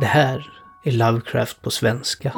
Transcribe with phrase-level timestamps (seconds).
[0.00, 0.50] Det här
[0.84, 2.32] är Lovecraft på svenska.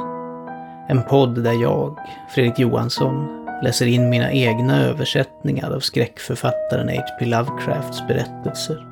[0.88, 1.98] En podd där jag,
[2.34, 7.24] Fredrik Johansson, läser in mina egna översättningar av skräckförfattaren H.P.
[7.26, 8.86] Lovecrafts berättelser.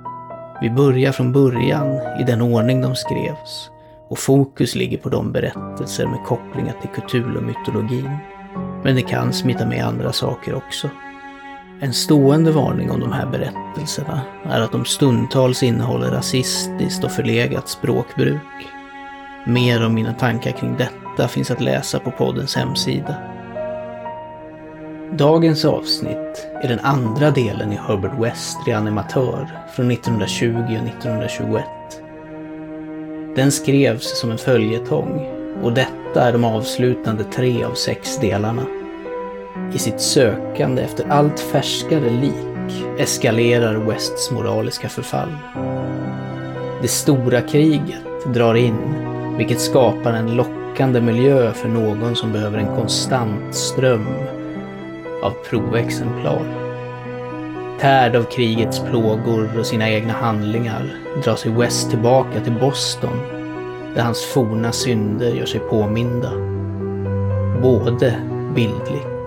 [0.60, 3.70] Vi börjar från början i den ordning de skrevs
[4.08, 8.18] och fokus ligger på de berättelser med kopplingar till Cthulhu-mytologin.
[8.84, 10.90] Men det kan smita med andra saker också.
[11.80, 17.68] En stående varning om de här berättelserna är att de stundtals innehåller rasistiskt och förlegat
[17.68, 18.40] språkbruk.
[19.46, 23.14] Mer om mina tankar kring detta finns att läsa på poddens hemsida.
[25.12, 31.64] Dagens avsnitt är den andra delen i Herbert West reanimatör från 1920 och 1921.
[33.36, 35.26] Den skrevs som en följetong
[35.62, 38.77] och detta är de avslutande tre av sex delarna.
[39.74, 45.36] I sitt sökande efter allt färskare lik eskalerar Wests moraliska förfall.
[46.82, 48.78] Det stora kriget drar in,
[49.36, 54.06] vilket skapar en lockande miljö för någon som behöver en konstant ström
[55.22, 56.68] av provexemplar.
[57.80, 60.82] Tärd av krigets plågor och sina egna handlingar
[61.24, 63.20] drar sig West tillbaka till Boston
[63.94, 66.32] där hans forna synder gör sig påminda.
[67.62, 68.14] Både
[68.54, 69.17] bildligt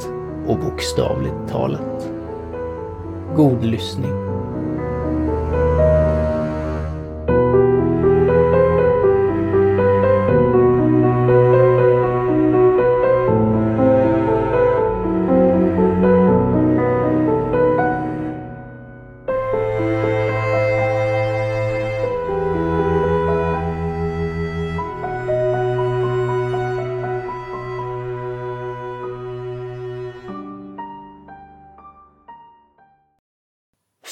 [0.52, 2.10] och bokstavligt talat.
[3.36, 4.31] God lyssning.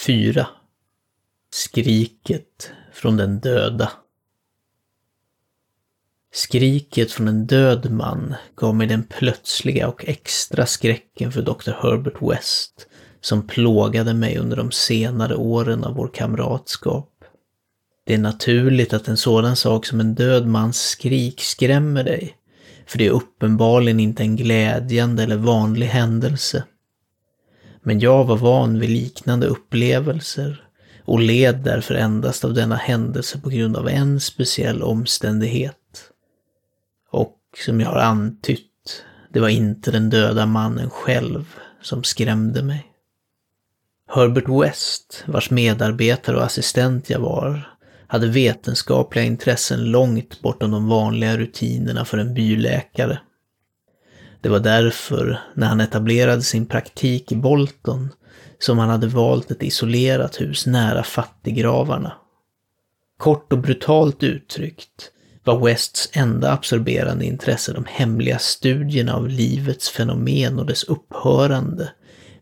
[0.09, 0.47] 4.
[1.51, 3.91] Skriket från den döda.
[6.33, 11.71] Skriket från en död man gav mig den plötsliga och extra skräcken för Dr.
[11.71, 12.87] Herbert West
[13.21, 17.13] som plågade mig under de senare åren av vår kamratskap.
[18.05, 22.35] Det är naturligt att en sådan sak som en död mans skrik skrämmer dig,
[22.85, 26.63] för det är uppenbarligen inte en glädjande eller vanlig händelse.
[27.89, 30.63] Men jag var van vid liknande upplevelser
[31.05, 35.75] och led därför endast av denna händelse på grund av en speciell omständighet.
[37.11, 42.85] Och som jag har antytt, det var inte den döda mannen själv som skrämde mig.
[44.07, 47.77] Herbert West, vars medarbetare och assistent jag var,
[48.07, 53.19] hade vetenskapliga intressen långt bortom de vanliga rutinerna för en byläkare.
[54.41, 58.09] Det var därför, när han etablerade sin praktik i Bolton,
[58.59, 62.13] som han hade valt ett isolerat hus nära fattiggravarna.
[63.17, 65.11] Kort och brutalt uttryckt
[65.43, 71.91] var Wests enda absorberande intresse de hemliga studierna av livets fenomen och dess upphörande,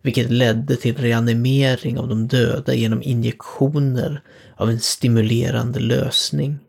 [0.02, 4.22] vilket ledde till reanimering av de döda genom injektioner
[4.56, 6.60] av en stimulerande lösning.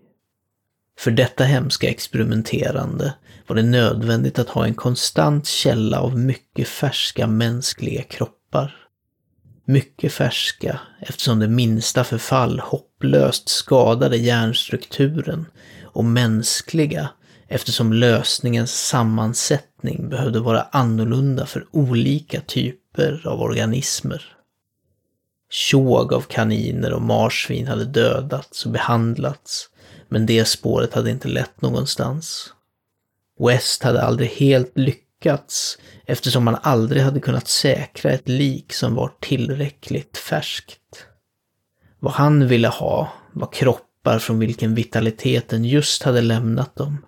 [0.99, 3.15] För detta hemska experimenterande
[3.48, 8.75] var det nödvändigt att ha en konstant källa av mycket färska mänskliga kroppar.
[9.64, 15.47] Mycket färska eftersom det minsta förfall hopplöst skadade hjärnstrukturen
[15.84, 17.09] och mänskliga
[17.48, 24.34] eftersom lösningens sammansättning behövde vara annorlunda för olika typer av organismer.
[25.50, 29.70] Tjog av kaniner och marsvin hade dödats och behandlats,
[30.09, 32.54] men det spåret hade inte lett någonstans.
[33.38, 39.12] West hade aldrig helt lyckats eftersom man aldrig hade kunnat säkra ett lik som var
[39.21, 41.06] tillräckligt färskt.
[41.98, 47.04] Vad han ville ha var kroppar från vilken vitaliteten just hade lämnat dem.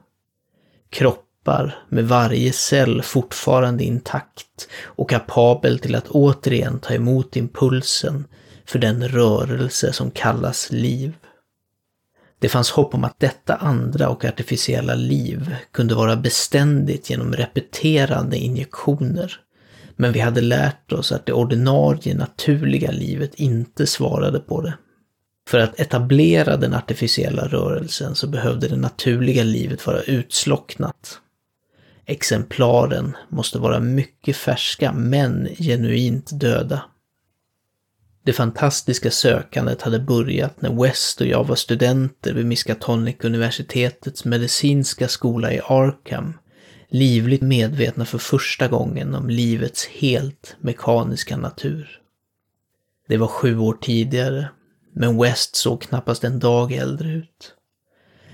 [0.90, 8.26] Kroppar med varje cell fortfarande intakt och kapabel till att återigen ta emot impulsen
[8.66, 11.14] för den rörelse som kallas liv.
[12.40, 18.36] Det fanns hopp om att detta andra och artificiella liv kunde vara beständigt genom repeterande
[18.38, 19.40] injektioner.
[19.96, 24.74] Men vi hade lärt oss att det ordinarie naturliga livet inte svarade på det.
[25.48, 31.18] För att etablera den artificiella rörelsen så behövde det naturliga livet vara utslocknat.
[32.06, 36.82] Exemplaren måste vara mycket färska men genuint döda.
[38.24, 45.52] Det fantastiska sökandet hade börjat när West och jag var studenter vid Miskatonic-universitetets medicinska skola
[45.52, 46.38] i Arkham,
[46.88, 52.00] livligt medvetna för första gången om livets helt mekaniska natur.
[53.08, 54.48] Det var sju år tidigare,
[54.94, 57.54] men West såg knappast en dag äldre ut.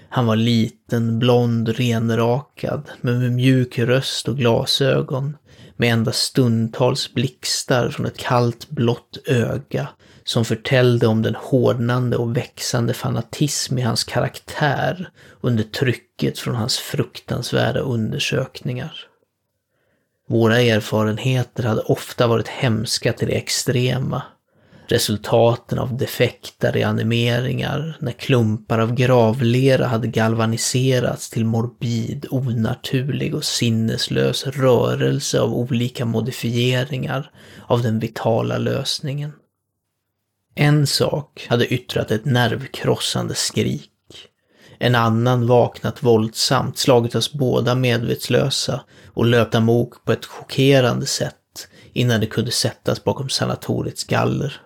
[0.09, 5.37] Han var liten, blond, renrakad, men med mjuk röst och glasögon,
[5.76, 9.88] med endast stundtals blixtar från ett kallt blått öga
[10.25, 16.78] som förtällde om den hårdnande och växande fanatism i hans karaktär under trycket från hans
[16.78, 19.06] fruktansvärda undersökningar.
[20.28, 24.23] Våra erfarenheter hade ofta varit hemska till det extrema.
[24.88, 34.47] Resultaten av defekta reanimeringar, när klumpar av gravlera hade galvaniserats till morbid, onaturlig och sinneslös
[34.47, 37.31] rörelse av olika modifieringar
[37.67, 39.33] av den vitala lösningen.
[40.55, 43.91] En sak hade yttrat ett nervkrossande skrik.
[44.79, 48.81] En annan vaknat våldsamt, slagit oss båda medvetslösa
[49.15, 51.35] och löpt amok på ett chockerande sätt
[51.93, 54.61] innan det kunde sättas bakom sanatoriets galler.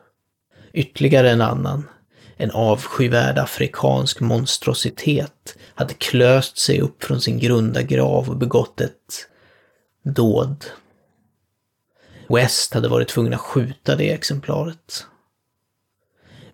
[0.73, 1.89] Ytterligare en annan,
[2.37, 9.29] en avskyvärd afrikansk monstrositet, hade klöst sig upp från sin grunda grav och begått ett
[10.03, 10.65] dåd.
[12.29, 15.07] West hade varit tvungen att skjuta det exemplaret.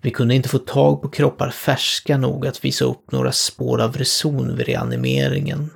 [0.00, 3.96] Vi kunde inte få tag på kroppar färska nog att visa upp några spår av
[3.96, 5.70] reson vid reanimeringen,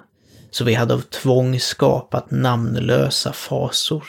[0.51, 4.05] så vi hade av tvång skapat namnlösa fasor.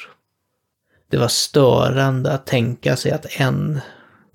[1.09, 3.81] Det var störande att tänka sig att en,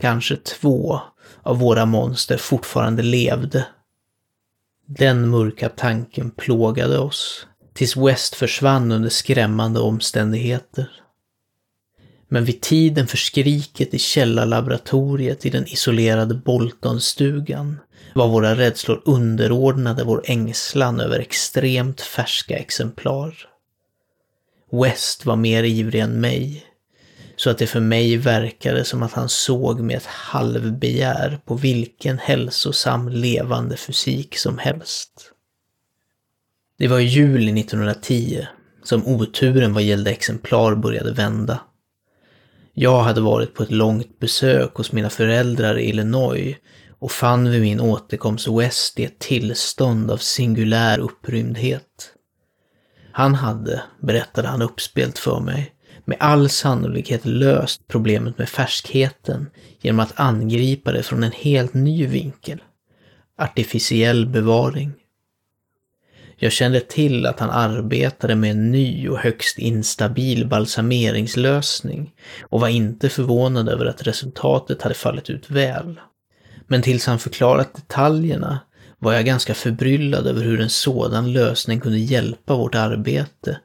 [0.00, 1.00] kanske två,
[1.42, 3.66] av våra monster fortfarande levde.
[4.86, 10.90] Den mörka tanken plågade oss, tills West försvann under skrämmande omständigheter.
[12.28, 17.78] Men vid tiden för skriket i källarlaboratoriet i den isolerade Boltonstugan
[18.14, 23.48] var våra rädslor underordnade vår ängslan över extremt färska exemplar.
[24.72, 26.66] West var mer ivrig än mig,
[27.36, 32.18] så att det för mig verkade som att han såg med ett halvbegär på vilken
[32.18, 35.32] hälsosam levande fysik som helst.
[36.78, 38.46] Det var i juli 1910
[38.82, 41.60] som oturen vad gällde exemplar började vända.
[42.72, 46.56] Jag hade varit på ett långt besök hos mina föräldrar i Illinois
[46.98, 52.12] och fann vid min återkomst West i ett tillstånd av singulär upprymdhet.
[53.12, 55.75] Han hade, berättade han uppspelt för mig,
[56.06, 59.50] med all sannolikhet löst problemet med färskheten
[59.80, 62.62] genom att angripa det från en helt ny vinkel.
[63.38, 64.92] Artificiell bevaring.
[66.36, 72.68] Jag kände till att han arbetade med en ny och högst instabil balsameringslösning och var
[72.68, 76.00] inte förvånad över att resultatet hade fallit ut väl.
[76.66, 78.58] Men tills han förklarat detaljerna
[78.98, 83.60] var jag ganska förbryllad över hur en sådan lösning kunde hjälpa vårt arbete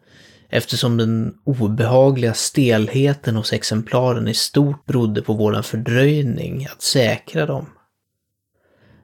[0.51, 7.65] eftersom den obehagliga stelheten hos exemplaren i stort berodde på våran fördröjning att säkra dem.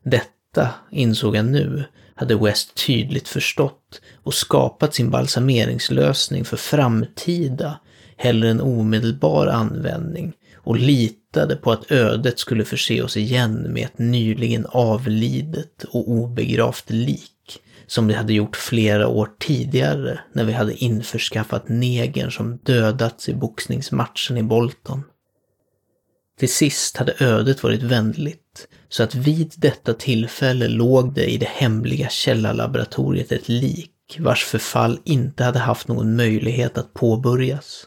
[0.04, 1.84] Detta, insåg jag nu,
[2.16, 7.80] hade West tydligt förstått och skapat sin balsameringslösning för framtida,
[8.18, 13.98] hellre än omedelbar användning och litade på att ödet skulle förse oss igen med ett
[13.98, 17.37] nyligen avlidet och obegravt lik
[17.88, 23.34] som vi hade gjort flera år tidigare när vi hade införskaffat negern som dödats i
[23.34, 25.04] boxningsmatchen i Bolton.
[26.40, 31.50] Till sist hade ödet varit vänligt, så att vid detta tillfälle låg det i det
[31.50, 37.86] hemliga källarlaboratoriet ett lik vars förfall inte hade haft någon möjlighet att påbörjas.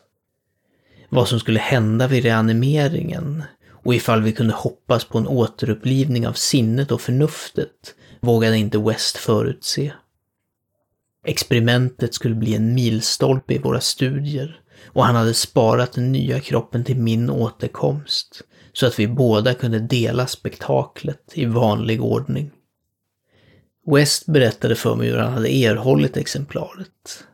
[1.08, 6.32] Vad som skulle hända vid reanimeringen och ifall vi kunde hoppas på en återupplivning av
[6.32, 9.92] sinnet och förnuftet vågade inte West förutse.
[11.24, 16.84] Experimentet skulle bli en milstolpe i våra studier och han hade sparat den nya kroppen
[16.84, 22.50] till min återkomst så att vi båda kunde dela spektaklet i vanlig ordning.
[23.86, 27.24] West berättade för mig hur han hade erhållit exemplaret.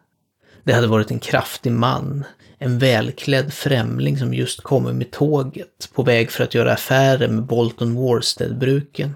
[0.64, 2.24] Det hade varit en kraftig man,
[2.58, 7.44] en välklädd främling som just kommit med tåget på väg för att göra affärer med
[7.44, 9.14] Bolton Warstead-bruken,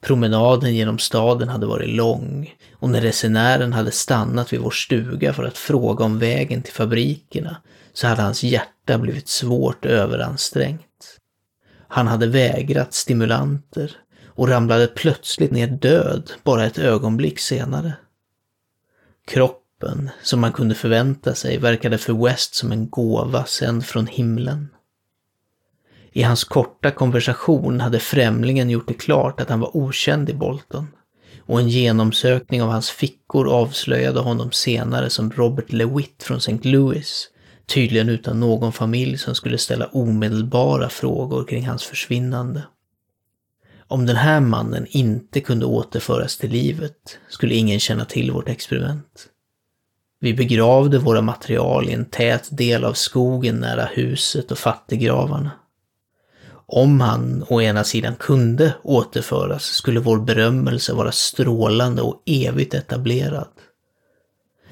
[0.00, 5.44] Promenaden genom staden hade varit lång och när resenären hade stannat vid vår stuga för
[5.44, 7.56] att fråga om vägen till fabrikerna
[7.92, 10.82] så hade hans hjärta blivit svårt överansträngt.
[11.88, 17.92] Han hade vägrat stimulanter och ramlade plötsligt ner död bara ett ögonblick senare.
[19.26, 24.68] Kroppen, som man kunde förvänta sig, verkade för West som en gåva sänd från himlen.
[26.18, 30.86] I hans korta konversation hade främlingen gjort det klart att han var okänd i Bolton
[31.46, 36.58] och en genomsökning av hans fickor avslöjade honom senare som Robert LeWitt från St.
[36.62, 37.28] Louis,
[37.66, 42.62] tydligen utan någon familj som skulle ställa omedelbara frågor kring hans försvinnande.
[43.88, 49.26] Om den här mannen inte kunde återföras till livet skulle ingen känna till vårt experiment.
[50.20, 55.50] Vi begravde våra material i en tät del av skogen nära huset och fattiggravarna.
[56.70, 63.48] Om han å ena sidan kunde återföras skulle vår berömmelse vara strålande och evigt etablerad.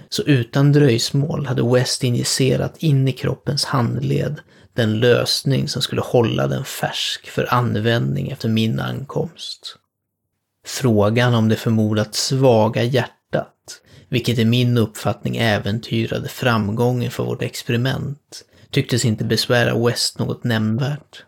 [0.08, 4.40] Så utan dröjsmål hade West injicerat in i kroppens handled
[4.74, 9.76] den lösning som skulle hålla den färsk för användning efter min ankomst.
[10.66, 18.44] Frågan om det förmodat svaga hjärtat, vilket i min uppfattning äventyrade framgången för vårt experiment,
[18.70, 21.24] tycktes inte besvära West något nämnvärt.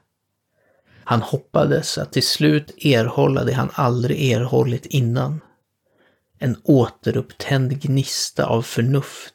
[1.08, 5.40] Han hoppades att till slut erhålla det han aldrig erhållit innan.
[6.38, 9.34] En återupptänd gnista av förnuft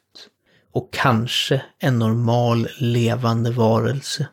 [0.71, 4.27] och kanske en normal levande varelse.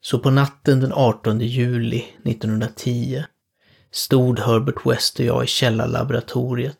[0.00, 3.24] Så på natten den 18 juli 1910
[3.90, 6.78] stod Herbert West och jag i källarlaboratoriet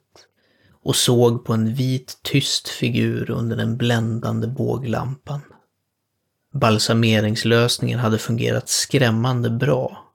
[0.83, 5.41] och såg på en vit tyst figur under den bländande båglampan.
[6.53, 10.09] Balsameringslösningen hade fungerat skrämmande bra.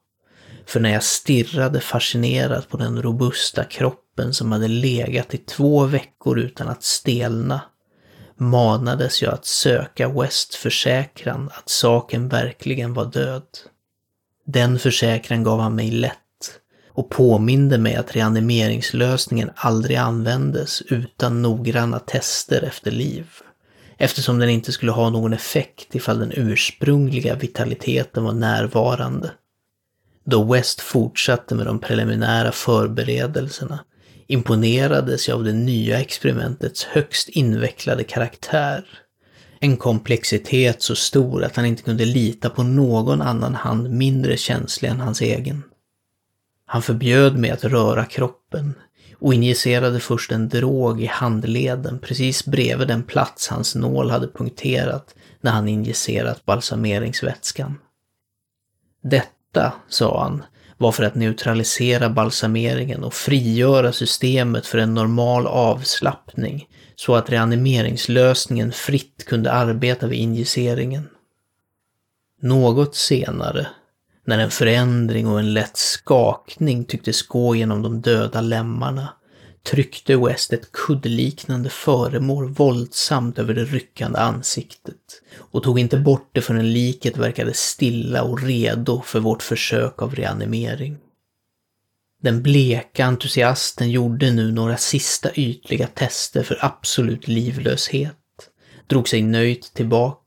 [0.65, 6.39] För när jag stirrade fascinerat på den robusta kroppen som hade legat i två veckor
[6.39, 7.61] utan att stelna
[8.35, 13.43] manades jag att söka West försäkran att saken verkligen var död.
[14.45, 16.13] Den försäkran gav han mig lätt
[16.89, 23.27] och påminde mig att reanimeringslösningen aldrig användes utan noggranna tester efter liv
[23.97, 29.31] eftersom den inte skulle ha någon effekt ifall den ursprungliga vitaliteten var närvarande.
[30.25, 33.79] Då West fortsatte med de preliminära förberedelserna
[34.27, 38.85] imponerades jag av det nya experimentets högst invecklade karaktär.
[39.59, 44.89] En komplexitet så stor att han inte kunde lita på någon annan hand mindre känslig
[44.89, 45.63] än hans egen.
[46.65, 48.73] Han förbjöd mig att röra kroppen,
[49.19, 55.15] och injicerade först en drog i handleden precis bredvid den plats hans nål hade punkterat
[55.41, 57.77] när han injicerat balsameringsvätskan.
[59.03, 60.43] Detta, sa han,
[60.77, 68.71] var för att neutralisera balsameringen och frigöra systemet för en normal avslappning så att reanimeringslösningen
[68.71, 71.09] fritt kunde arbeta vid injiceringen.
[72.41, 73.67] Något senare
[74.27, 79.07] när en förändring och en lätt skakning tycktes gå genom de döda lemmarna
[79.63, 84.95] tryckte West ett kuddliknande föremål våldsamt över det ryckande ansiktet
[85.37, 90.15] och tog inte bort det förrän liket verkade stilla och redo för vårt försök av
[90.15, 90.97] reanimering.
[92.21, 98.15] Den bleka entusiasten gjorde nu några sista ytliga tester för absolut livlöshet,
[98.87, 100.26] drog sig nöjt tillbaka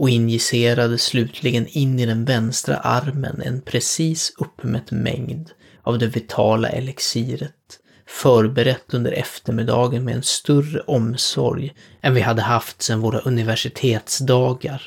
[0.00, 5.50] och injicerade slutligen in i den vänstra armen en precis uppmätt mängd
[5.82, 12.82] av det vitala elixiret, förberett under eftermiddagen med en större omsorg än vi hade haft
[12.82, 14.82] sedan våra universitetsdagar,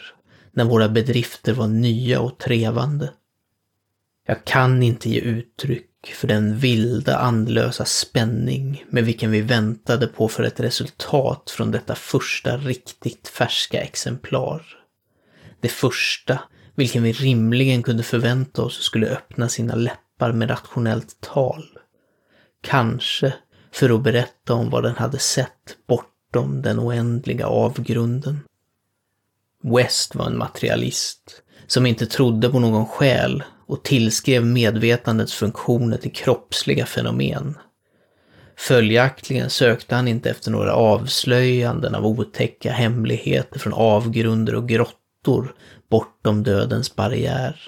[0.51, 3.11] när våra bedrifter var nya och trevande.
[4.27, 10.27] Jag kan inte ge uttryck för den vilda andlösa spänning med vilken vi väntade på
[10.27, 14.82] för ett resultat från detta första riktigt färska exemplar
[15.63, 16.39] det första,
[16.75, 21.63] vilken vi rimligen kunde förvänta oss skulle öppna sina läppar med rationellt tal.
[22.61, 23.33] Kanske
[23.71, 28.39] för att berätta om vad den hade sett bortom den oändliga avgrunden.
[29.63, 36.13] West var en materialist som inte trodde på någon själ och tillskrev medvetandets funktioner till
[36.13, 37.57] kroppsliga fenomen.
[38.57, 45.55] Följaktligen sökte han inte efter några avslöjanden av otäcka hemligheter från avgrunder och grottor ytor
[45.89, 47.61] bortom dödens barriär.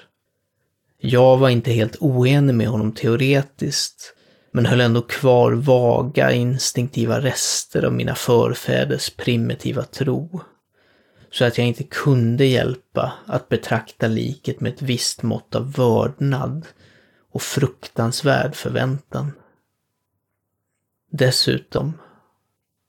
[0.98, 4.14] Jag var inte helt oenig med honom teoretiskt,
[4.52, 10.40] men höll ändå kvar vaga instinktiva rester av mina förfäders primitiva tro.
[11.30, 16.66] Så att jag inte kunde hjälpa att betrakta liket med ett visst mått av vördnad
[17.32, 19.32] och fruktansvärd förväntan.
[21.10, 21.92] Dessutom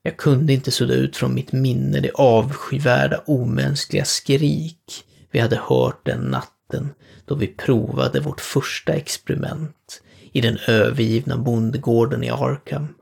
[0.02, 6.06] jag kunde inte sudda ut från mitt minne det avskyvärda omänskliga skrik vi hade hört
[6.06, 10.02] den natten då vi provade vårt första experiment
[10.32, 12.94] i den övergivna bondgården i Arkham.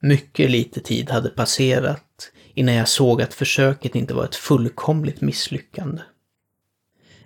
[0.00, 6.02] Mycket lite tid hade passerat innan jag såg att försöket inte var ett fullkomligt misslyckande.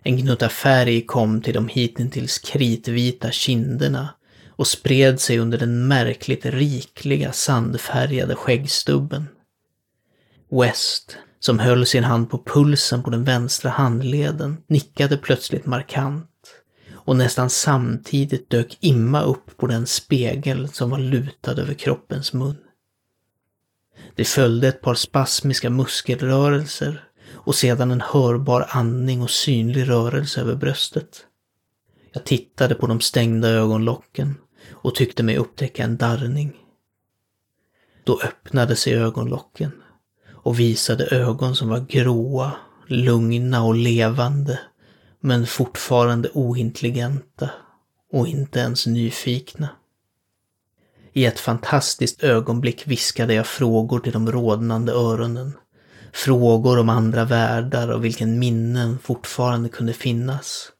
[0.02, 4.14] En gnutta färg kom till de hittills kritvita kinderna
[4.61, 9.29] och spred sig under den märkligt rikliga sandfärgade skäggstubben.
[10.50, 16.26] West, som höll sin hand på pulsen på den vänstra handleden, nickade plötsligt markant
[16.93, 22.57] och nästan samtidigt dök imma upp på den spegel som var lutad över kroppens mun.
[24.14, 30.55] Det följde ett par spasmiska muskelrörelser och sedan en hörbar andning och synlig rörelse över
[30.55, 31.26] bröstet.
[32.12, 34.35] Jag tittade på de stängda ögonlocken
[34.82, 36.52] och tyckte mig upptäcka en darrning.
[38.04, 39.72] Då öppnade sig ögonlocken
[40.32, 42.52] och visade ögon som var gråa,
[42.87, 44.60] lugna och levande,
[45.20, 47.50] men fortfarande ointelligenta
[48.12, 49.68] och inte ens nyfikna.
[51.12, 55.52] I ett fantastiskt ögonblick viskade jag frågor till de rodnande öronen.
[56.12, 60.72] Frågor om andra världar och vilken minnen fortfarande kunde finnas.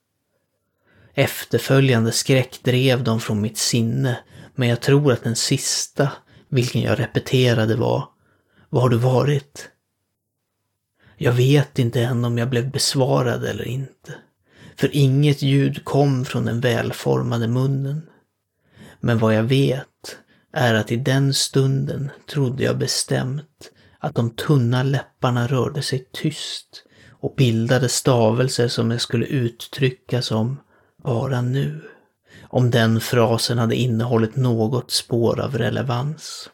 [1.14, 4.19] Efterföljande skräck drev dem från mitt sinne,
[4.55, 6.12] men jag tror att den sista,
[6.49, 8.09] vilken jag repeterade var
[8.69, 9.69] Var har du varit?
[11.17, 14.14] Jag vet inte än om jag blev besvarad eller inte.
[14.76, 18.02] För inget ljud kom från den välformade munnen.
[19.00, 20.17] Men vad jag vet
[20.52, 26.85] är att i den stunden trodde jag bestämt att de tunna läpparna rörde sig tyst
[27.11, 30.57] och bildade stavelser som jag skulle uttrycka som
[31.02, 31.80] bara nu.
[32.42, 36.50] Om den frasen hade innehållit något spår av relevans.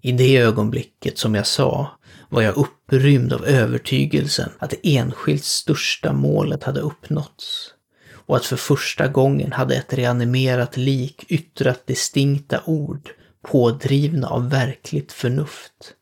[0.00, 6.12] I det ögonblicket som jag sa var jag upprymd av övertygelsen att det enskilt största
[6.12, 7.74] målet hade uppnåtts
[8.26, 13.10] och att för första gången hade ett reanimerat lik yttrat distinkta ord
[13.42, 15.94] pådrivna av verkligt förnuft.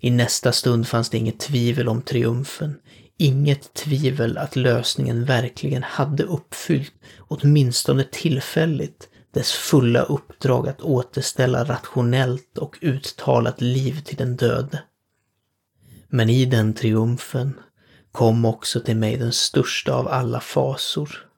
[0.00, 2.78] I nästa stund fanns det inget tvivel om triumfen,
[3.16, 12.58] inget tvivel att lösningen verkligen hade uppfyllt, åtminstone tillfälligt, dess fulla uppdrag att återställa rationellt
[12.58, 14.82] och uttalat liv till den döde.
[16.08, 17.60] Men i den triumfen
[18.12, 21.28] kom också till mig den största av alla fasor.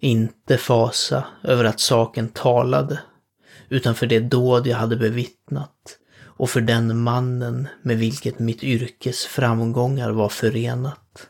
[0.00, 3.00] Inte fasa över att saken talade,
[3.68, 5.98] utan för det dåd jag hade bevittnat
[6.42, 11.28] och för den mannen med vilket mitt yrkes framgångar var förenat.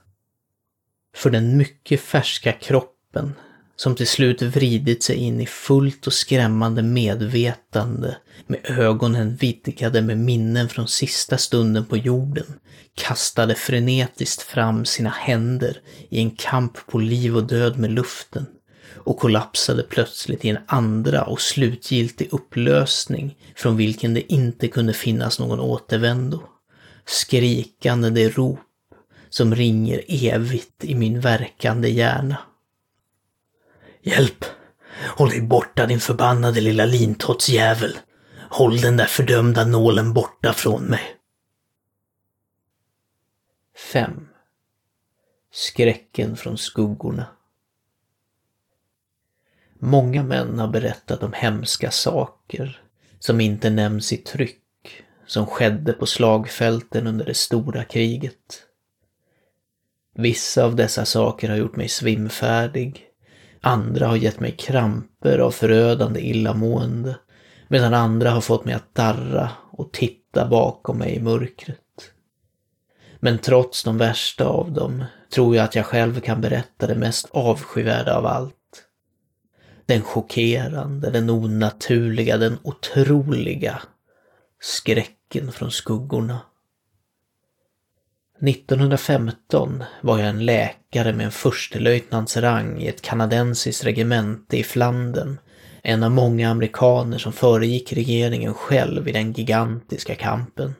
[1.16, 3.34] För den mycket färska kroppen
[3.76, 10.18] som till slut vridit sig in i fullt och skrämmande medvetande med ögonen vidgade med
[10.18, 12.58] minnen från sista stunden på jorden,
[12.94, 18.46] kastade frenetiskt fram sina händer i en kamp på liv och död med luften
[18.96, 25.38] och kollapsade plötsligt i en andra och slutgiltig upplösning från vilken det inte kunde finnas
[25.38, 26.42] någon återvändo.
[27.06, 28.58] Skrikande det rop
[29.30, 32.38] som ringer evigt i min verkande hjärna.
[34.02, 34.44] Hjälp!
[35.16, 37.98] Håll dig borta din förbannade lilla lintottsjävel!
[38.50, 41.16] Håll den där fördömda nålen borta från mig.
[43.92, 44.28] 5.
[45.52, 47.26] Skräcken från skuggorna.
[49.84, 52.82] Många män har berättat om hemska saker
[53.18, 58.62] som inte nämns i tryck, som skedde på slagfälten under det stora kriget.
[60.14, 63.06] Vissa av dessa saker har gjort mig svimfärdig,
[63.60, 67.16] andra har gett mig kramper av förödande illamående,
[67.68, 71.78] medan andra har fått mig att darra och titta bakom mig i mörkret.
[73.20, 77.28] Men trots de värsta av dem tror jag att jag själv kan berätta det mest
[77.30, 78.56] avskyvärda av allt.
[79.86, 83.82] Den chockerande, den onaturliga, den otroliga
[84.60, 86.40] skräcken från skuggorna.
[88.48, 95.38] 1915 var jag en läkare med en förstelöjtnants rang i ett kanadensiskt regemente i Flandern.
[95.82, 100.74] En av många amerikaner som föregick regeringen själv i den gigantiska kampen.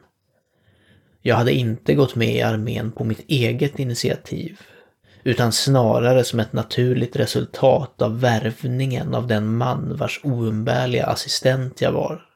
[1.22, 4.60] Jag hade inte gått med i armén på mitt eget initiativ,
[5.24, 11.92] utan snarare som ett naturligt resultat av värvningen av den man vars oumbärliga assistent jag
[11.92, 12.26] var.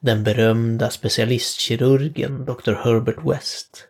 [0.00, 2.72] Den berömda specialistkirurgen Dr.
[2.72, 3.84] Herbert West.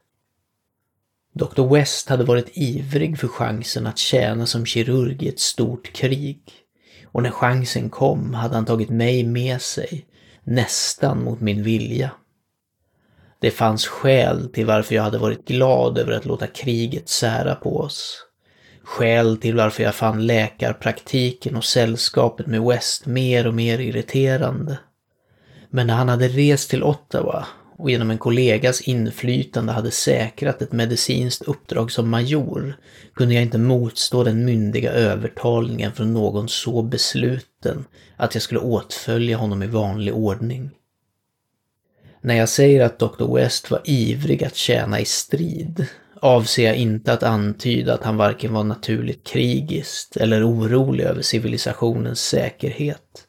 [1.33, 1.75] Dr.
[1.75, 6.41] West hade varit ivrig för chansen att tjäna som kirurg i ett stort krig.
[7.07, 10.07] Och när chansen kom hade han tagit mig med sig,
[10.45, 12.11] nästan mot min vilja.
[13.41, 17.81] Det fanns skäl till varför jag hade varit glad över att låta kriget sära på
[17.81, 18.25] oss.
[18.83, 24.79] Skäl till varför jag fann läkarpraktiken och sällskapet med West mer och mer irriterande.
[25.71, 27.47] Men när han hade rest till Ottawa
[27.79, 32.77] och genom en kollegas inflytande hade säkrat ett medicinskt uppdrag som major
[33.15, 37.85] kunde jag inte motstå den myndiga övertalningen från någon så besluten
[38.17, 40.71] att jag skulle åtfölja honom i vanlig ordning.
[42.21, 43.35] När jag säger att Dr.
[43.35, 45.87] West var ivrig att tjäna i strid
[46.21, 52.21] avser jag inte att antyda att han varken var naturligt krigiskt eller orolig över civilisationens
[52.21, 53.25] säkerhet.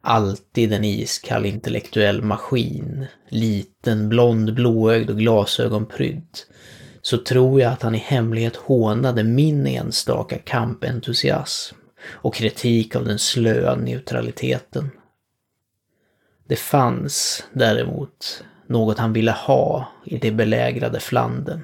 [0.00, 6.38] Alltid en iskall intellektuell maskin, liten, blond, blåögd och glasögonprydd,
[7.02, 13.18] så tror jag att han i hemlighet hånade min enstaka kampentusiasm och kritik av den
[13.18, 14.90] slöa neutraliteten.
[16.48, 21.60] Det fanns däremot något han ville ha i det belägrade Flandern.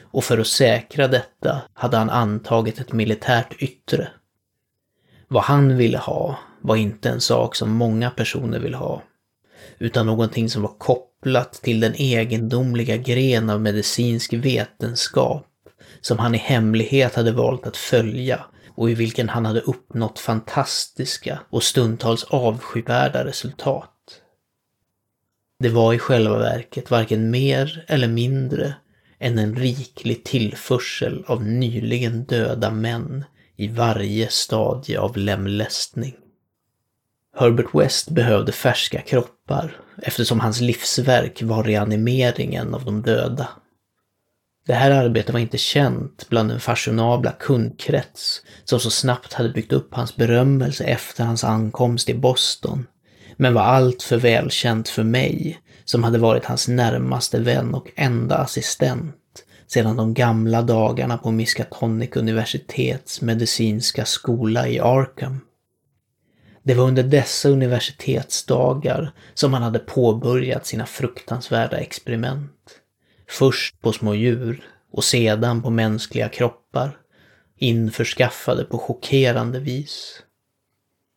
[0.00, 4.08] Och för att säkra detta hade han antagit ett militärt yttre.
[5.28, 9.02] Vad han ville ha var inte en sak som många personer vill ha,
[9.78, 15.46] utan någonting som var kopplat till den egendomliga gren av medicinsk vetenskap
[16.00, 18.44] som han i hemlighet hade valt att följa
[18.76, 23.92] och i vilken han hade uppnått fantastiska och stundtals avskyvärda resultat.
[25.58, 28.74] Det var i själva verket varken mer eller mindre
[29.18, 33.24] än en riklig tillförsel av nyligen döda män
[33.56, 36.14] i varje stadie av lemlästning.
[37.38, 43.48] Herbert West behövde färska kroppar eftersom hans livsverk var reanimeringen av de döda.
[44.66, 49.72] Det här arbetet var inte känt bland den fashionabla kundkrets som så snabbt hade byggt
[49.72, 52.86] upp hans berömmelse efter hans ankomst i Boston,
[53.36, 59.14] men var alltför välkänt för mig, som hade varit hans närmaste vän och enda assistent
[59.66, 65.40] sedan de gamla dagarna på Miskatonic universitets medicinska skola i Arkham.
[66.62, 72.80] Det var under dessa universitetsdagar som han hade påbörjat sina fruktansvärda experiment.
[73.28, 76.96] Först på små djur och sedan på mänskliga kroppar,
[77.56, 80.22] införskaffade på chockerande vis.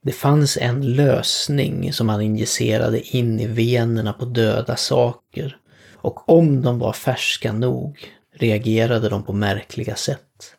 [0.04, 5.58] Det fanns en lösning som han injicerade in i venerna på döda saker
[5.96, 10.56] och om de var färska nog reagerade de på märkliga sätt.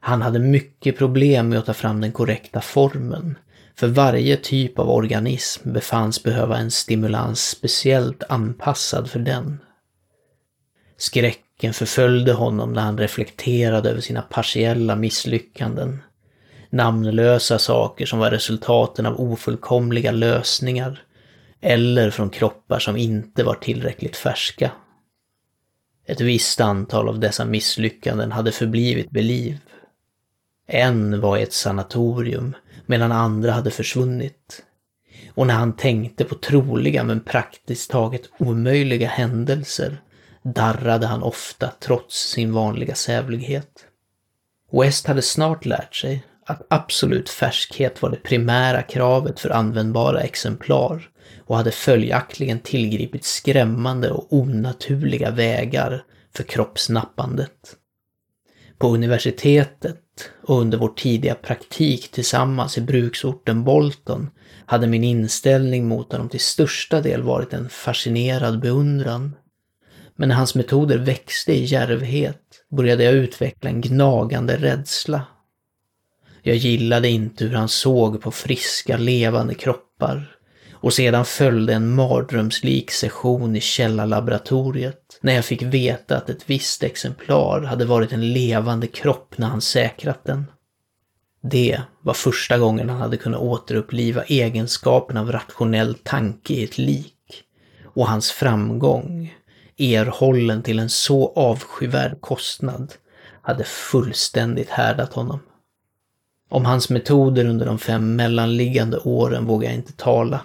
[0.00, 3.38] Han hade mycket problem med att ta fram den korrekta formen,
[3.74, 9.58] för varje typ av organism befanns behöva en stimulans speciellt anpassad för den.
[11.02, 16.02] Skräcken förföljde honom när han reflekterade över sina partiella misslyckanden.
[16.70, 21.02] Namnlösa saker som var resultaten av ofullkomliga lösningar
[21.60, 24.70] eller från kroppar som inte var tillräckligt färska.
[26.06, 29.58] Ett visst antal av dessa misslyckanden hade förblivit vid liv.
[30.66, 34.62] En var i ett sanatorium medan andra hade försvunnit.
[35.34, 40.00] Och när han tänkte på troliga men praktiskt taget omöjliga händelser
[40.42, 43.86] darrade han ofta trots sin vanliga sävlighet.
[44.72, 51.10] West hade snart lärt sig att absolut färskhet var det primära kravet för användbara exemplar
[51.46, 57.76] och hade följaktligen tillgripit skrämmande och onaturliga vägar för kroppsnappandet.
[58.78, 59.98] På universitetet
[60.42, 64.30] och under vår tidiga praktik tillsammans i bruksorten Bolton
[64.66, 69.34] hade min inställning mot honom till största del varit en fascinerad beundran.
[70.16, 75.22] Men när hans metoder växte i djärvhet började jag utveckla en gnagande rädsla.
[76.42, 80.36] Jag gillade inte hur han såg på friska, levande kroppar.
[80.72, 86.82] Och sedan följde en mardrömslik session i källarlaboratoriet när jag fick veta att ett visst
[86.82, 90.44] exemplar hade varit en levande kropp när han säkrat den.
[91.42, 97.44] Det var första gången han hade kunnat återuppliva egenskapen av rationell tanke i ett lik.
[97.84, 99.34] Och hans framgång
[99.78, 102.94] erhållen till en så avskyvärd kostnad,
[103.42, 105.40] hade fullständigt härdat honom.
[106.50, 110.40] Om hans metoder under de fem mellanliggande åren vågar jag inte tala.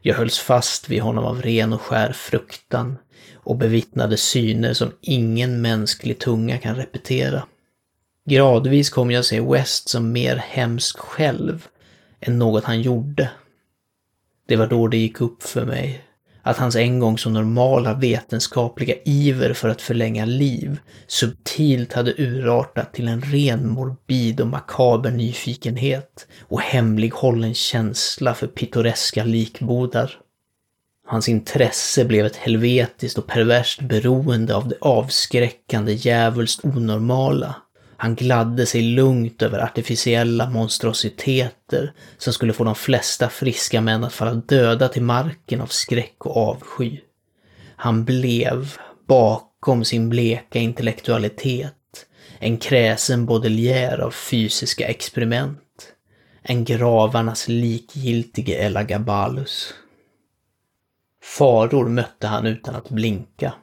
[0.00, 2.98] Jag hölls fast vid honom av ren och skär fruktan
[3.34, 7.44] och bevittnade syner som ingen mänsklig tunga kan repetera.
[8.24, 11.66] Gradvis kom jag se West som mer hemsk själv
[12.20, 13.30] än något han gjorde.
[14.48, 16.04] Det var då det gick upp för mig
[16.46, 22.94] att hans en gång så normala vetenskapliga iver för att förlänga liv subtilt hade urartat
[22.94, 30.18] till en ren morbid och makaber nyfikenhet och hemlighållen känsla för pittoreska likbodar.
[31.06, 37.54] Hans intresse blev ett helvetiskt och perverst beroende av det avskräckande djävulskt onormala
[37.96, 44.12] han gladde sig lugnt över artificiella monstrositeter som skulle få de flesta friska män att
[44.12, 47.00] falla döda till marken av skräck och avsky.
[47.76, 48.76] Han blev,
[49.06, 52.06] bakom sin bleka intellektualitet,
[52.38, 55.60] en kräsen Baudelaire av fysiska experiment.
[56.42, 59.74] En gravarnas likgiltige Elagabalus.
[61.22, 63.54] Faror mötte han utan att blinka.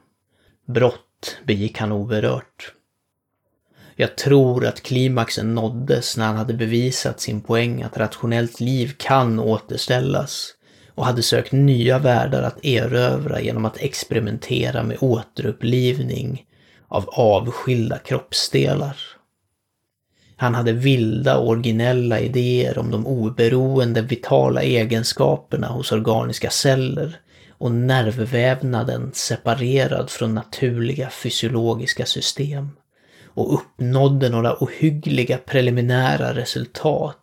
[0.66, 2.72] Brott begick han oberört.
[3.96, 9.38] Jag tror att klimaxen nåddes när han hade bevisat sin poäng att rationellt liv kan
[9.38, 10.54] återställas
[10.94, 16.46] och hade sökt nya världar att erövra genom att experimentera med återupplivning
[16.88, 18.96] av avskilda kroppsdelar.
[20.36, 27.72] Han hade vilda och originella idéer om de oberoende vitala egenskaperna hos organiska celler och
[27.72, 32.68] nervvävnaden separerad från naturliga fysiologiska system
[33.34, 37.18] och uppnådde några ohyggliga preliminära resultat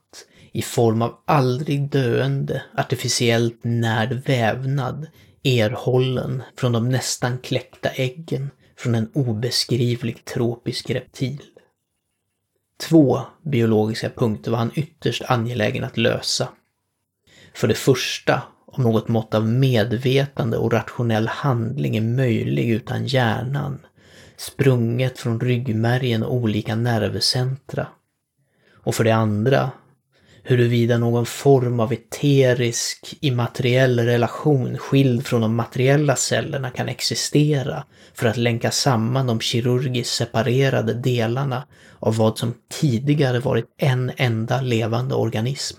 [0.52, 5.08] i form av aldrig döende artificiellt närd vävnad
[5.44, 11.42] erhållen från de nästan kläckta äggen från en obeskrivlig tropisk reptil.
[12.82, 16.50] Två biologiska punkter var han ytterst angelägen att lösa.
[17.54, 23.86] För det första om något mått av medvetande och rationell handling är möjlig utan hjärnan,
[24.38, 27.88] sprunget från ryggmärgen och olika nervcentra.
[28.84, 29.72] Och för det andra
[30.44, 38.28] huruvida någon form av eterisk, immateriell relation skild från de materiella cellerna kan existera för
[38.28, 41.68] att länka samman de kirurgiskt separerade delarna
[42.00, 45.78] av vad som tidigare varit en enda levande organism.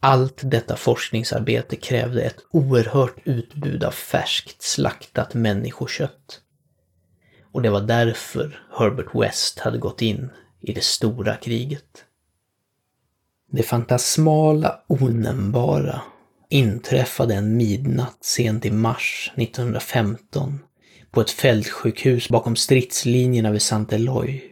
[0.00, 6.40] Allt detta forskningsarbete krävde ett oerhört utbud av färskt slaktat människokött.
[7.52, 12.04] Och det var därför Herbert West hade gått in i det stora kriget.
[13.50, 16.00] Det fantasmala onämnbara
[16.48, 20.58] inträffade en midnatt sent i mars 1915
[21.10, 24.42] på ett fältsjukhus bakom stridslinjerna vid Sant Eloy.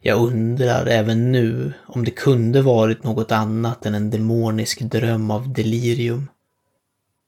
[0.00, 5.52] Jag undrar även nu om det kunde varit något annat än en demonisk dröm av
[5.52, 6.28] delirium.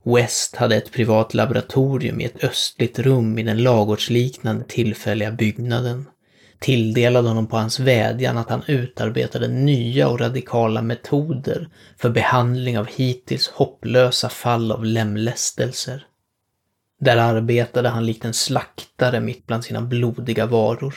[0.05, 6.07] West hade ett privat laboratorium i ett östligt rum i den lagårdsliknande tillfälliga byggnaden
[6.63, 12.87] tilldelade honom på hans vädjan att han utarbetade nya och radikala metoder för behandling av
[12.87, 16.07] hittills hopplösa fall av lemlästelser.
[17.01, 20.95] Där arbetade han likt en slaktare mitt bland sina blodiga varor.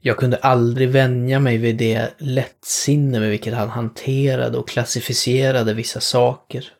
[0.00, 6.00] Jag kunde aldrig vänja mig vid det lättsinne med vilket han hanterade och klassificerade vissa
[6.00, 6.72] saker.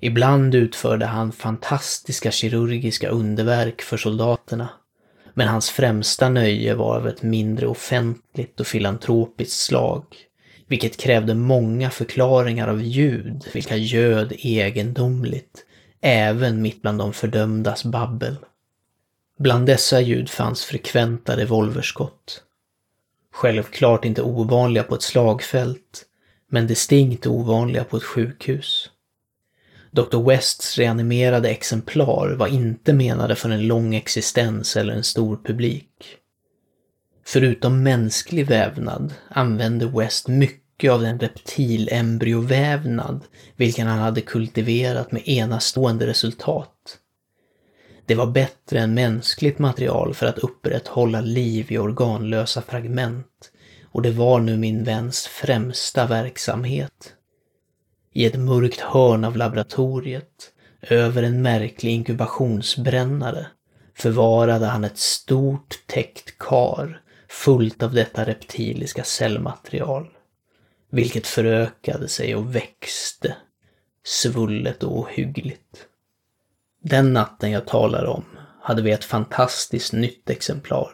[0.00, 4.68] Ibland utförde han fantastiska kirurgiska underverk för soldaterna.
[5.34, 10.04] Men hans främsta nöje var av ett mindre offentligt och filantropiskt slag,
[10.66, 15.64] vilket krävde många förklaringar av ljud, vilka ljöd egendomligt,
[16.00, 18.36] även mitt bland de fördömdas babbel.
[19.38, 22.42] Bland dessa ljud fanns frekventa revolverskott.
[23.32, 26.04] Självklart inte ovanliga på ett slagfält,
[26.50, 28.90] men distinkt ovanliga på ett sjukhus.
[29.90, 30.28] Dr.
[30.28, 36.16] Wests reanimerade exemplar var inte menade för en lång existens eller en stor publik.
[37.24, 43.20] Förutom mänsklig vävnad använde West mycket av den reptilembryovävnad
[43.56, 46.98] vilken han hade kultiverat med enastående resultat.
[48.06, 53.52] Det var bättre än mänskligt material för att upprätthålla liv i organlösa fragment
[53.84, 57.15] och det var nu min väns främsta verksamhet.
[58.16, 63.46] I ett mörkt hörn av laboratoriet, över en märklig inkubationsbrännare,
[63.94, 70.08] förvarade han ett stort täckt kar fullt av detta reptiliska cellmaterial,
[70.90, 73.36] vilket förökade sig och växte,
[74.04, 75.86] svullet och ohyggligt.
[76.82, 78.24] Den natten jag talar om
[78.60, 80.92] hade vi ett fantastiskt nytt exemplar.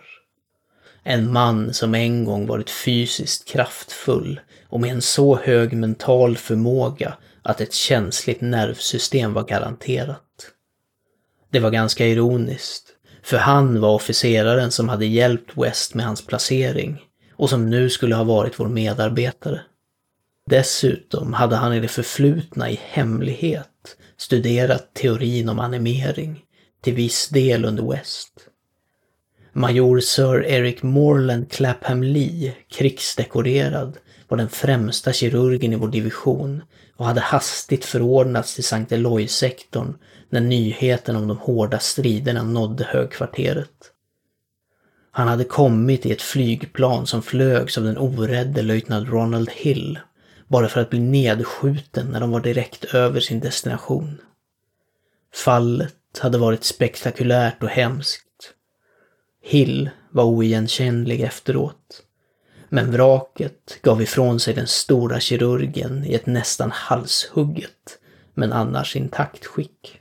[1.02, 4.40] En man som en gång varit fysiskt kraftfull
[4.72, 10.52] och med en så hög mental förmåga att ett känsligt nervsystem var garanterat.
[11.50, 12.84] Det var ganska ironiskt,
[13.22, 18.14] för han var officeraren som hade hjälpt West med hans placering och som nu skulle
[18.14, 19.60] ha varit vår medarbetare.
[20.46, 26.40] Dessutom hade han i det förflutna i hemlighet studerat teorin om animering,
[26.82, 28.48] till viss del under West.
[29.52, 33.98] Major Sir Eric Morland Clapham Lee, krigsdekorerad,
[34.32, 36.62] var den främsta kirurgen i vår division
[36.96, 43.92] och hade hastigt förordnats till Sankt Eloi-sektorn när nyheten om de hårda striderna nådde högkvarteret.
[45.10, 49.98] Han hade kommit i ett flygplan som flögs av den orädde löjtnant Ronald Hill,
[50.48, 54.20] bara för att bli nedskjuten när de var direkt över sin destination.
[55.34, 58.54] Fallet hade varit spektakulärt och hemskt.
[59.42, 62.02] Hill var oigenkännlig efteråt.
[62.74, 67.98] Men vraket gav ifrån sig den stora kirurgen i ett nästan halshugget,
[68.34, 70.00] men annars intakt skick.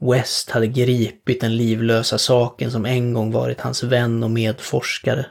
[0.00, 5.26] West hade gripit den livlösa saken som en gång varit hans vän och medforskare.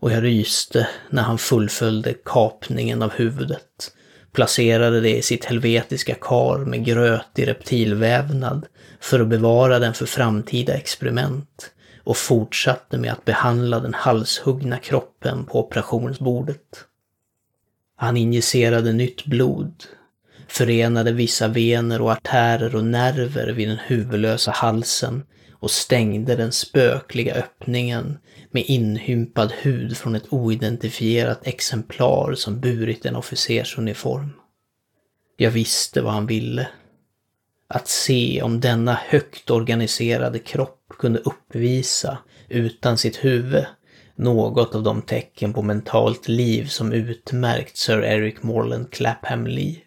[0.00, 3.92] Och jag ryste när han fullföljde kapningen av huvudet,
[4.32, 8.66] placerade det i sitt helvetiska kar med gröt i reptilvävnad
[9.00, 11.70] för att bevara den för framtida experiment
[12.06, 16.84] och fortsatte med att behandla den halshuggna kroppen på operationsbordet.
[17.96, 19.84] Han injicerade nytt blod,
[20.48, 27.34] förenade vissa vener och artärer och nerver vid den huvudlösa halsen och stängde den spökliga
[27.34, 28.18] öppningen
[28.50, 34.32] med inhympad hud från ett oidentifierat exemplar som burit en officersuniform.
[35.36, 36.68] Jag visste vad han ville.
[37.68, 42.18] Att se om denna högt organiserade kropp kunde uppvisa,
[42.48, 43.66] utan sitt huvud,
[44.16, 49.82] något av de tecken på mentalt liv som utmärkt Sir Eric Morland Clapham Lee.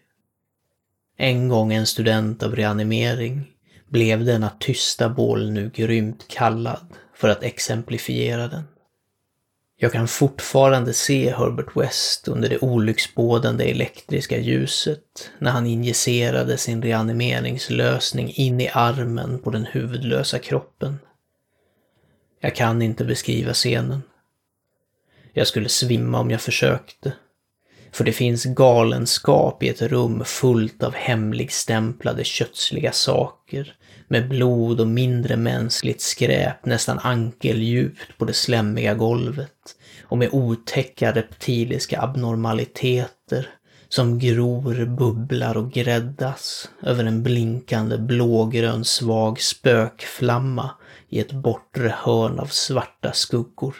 [1.17, 3.47] En gång en student av reanimering
[3.89, 8.63] blev denna tysta bål nu grymt kallad för att exemplifiera den.
[9.81, 16.81] Jag kan fortfarande se Herbert West under det olycksbådande elektriska ljuset när han injicerade sin
[16.81, 20.99] reanimeringslösning in i armen på den huvudlösa kroppen.
[22.39, 24.03] Jag kan inte beskriva scenen.
[25.33, 27.13] Jag skulle svimma om jag försökte.
[27.91, 33.75] För det finns galenskap i ett rum fullt av hemligstämplade kötsliga saker
[34.09, 41.11] med blod och mindre mänskligt skräp nästan ankeldjupt på det slemmiga golvet och med otäcka
[41.11, 43.47] reptiliska abnormaliteter
[43.89, 50.71] som gror, bubblar och gräddas över en blinkande blågrön svag spökflamma
[51.09, 53.75] i ett bortre hörn av svarta skuggor.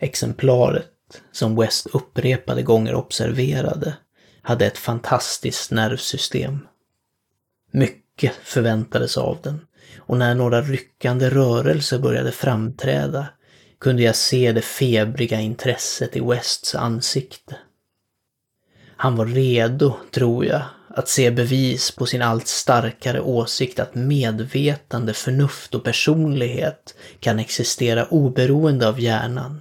[0.00, 0.88] Exemplaret,
[1.32, 3.96] som West upprepade gånger observerade,
[4.42, 6.66] hade ett fantastiskt nervsystem.
[7.70, 8.01] Mycket
[8.42, 9.60] förväntades av den
[9.98, 13.26] och när några ryckande rörelser började framträda
[13.80, 17.56] kunde jag se det febriga intresset i Wests ansikte.
[18.96, 25.14] Han var redo, tror jag, att se bevis på sin allt starkare åsikt att medvetande,
[25.14, 29.60] förnuft och personlighet kan existera oberoende av hjärnan.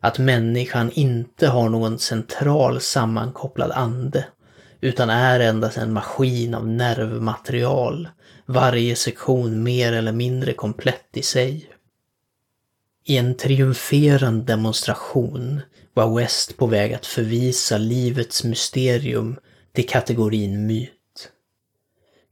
[0.00, 4.24] Att människan inte har någon central sammankopplad ande,
[4.80, 8.08] utan är endast en maskin av nervmaterial,
[8.46, 11.70] varje sektion mer eller mindre komplett i sig.
[13.04, 15.60] I en triumferande demonstration
[15.94, 19.36] var West på väg att förvisa livets mysterium
[19.72, 20.90] till kategorin myt.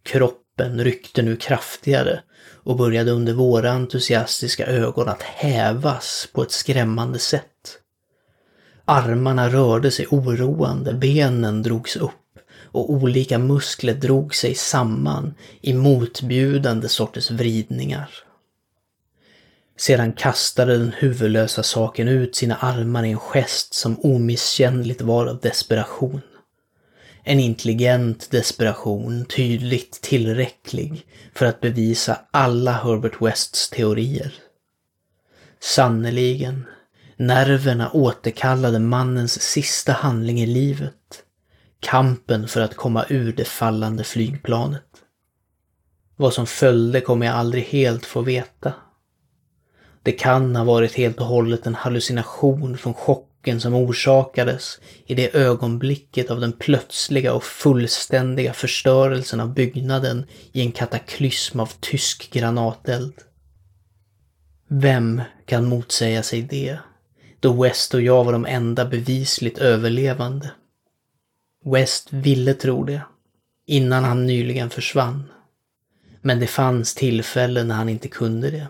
[0.03, 2.21] Kroppen ryckte nu kraftigare
[2.53, 7.79] och började under våra entusiastiska ögon att hävas på ett skrämmande sätt.
[8.85, 12.26] Armarna rörde sig oroande, benen drogs upp
[12.73, 18.11] och olika muskler drog sig samman i motbjudande sorters vridningar.
[19.79, 25.41] Sedan kastade den huvudlösa saken ut sina armar i en gest som omisskännligt var av
[25.41, 26.21] desperation.
[27.25, 34.35] En intelligent desperation, tydligt tillräcklig för att bevisa alla Herbert Wests teorier.
[35.61, 36.65] Sannerligen,
[37.17, 41.23] nerverna återkallade mannens sista handling i livet.
[41.81, 44.83] Kampen för att komma ur det fallande flygplanet.
[46.17, 48.73] Vad som följde kommer jag aldrig helt få veta.
[50.03, 55.35] Det kan ha varit helt och hållet en hallucination från chocken som orsakades i det
[55.35, 63.15] ögonblicket av den plötsliga och fullständiga förstörelsen av byggnaden i en kataklysm av tysk granateld.
[64.69, 66.79] Vem kan motsäga sig det,
[67.41, 70.51] då West och jag var de enda bevisligt överlevande?
[71.69, 73.03] West ville tro det,
[73.67, 75.25] innan han nyligen försvann.
[76.21, 78.67] Men det fanns tillfällen när han inte kunde det.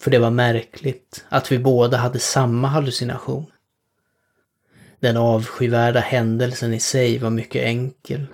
[0.00, 3.46] För det var märkligt att vi båda hade samma hallucination.
[5.00, 8.26] Den avskyvärda händelsen i sig var mycket enkel.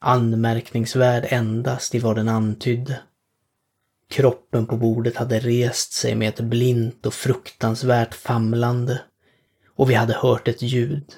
[0.00, 3.00] Anmärkningsvärd endast i vad den antydde.
[4.10, 9.00] Kroppen på bordet hade rest sig med ett blint och fruktansvärt famlande
[9.76, 11.14] och vi hade hört ett ljud.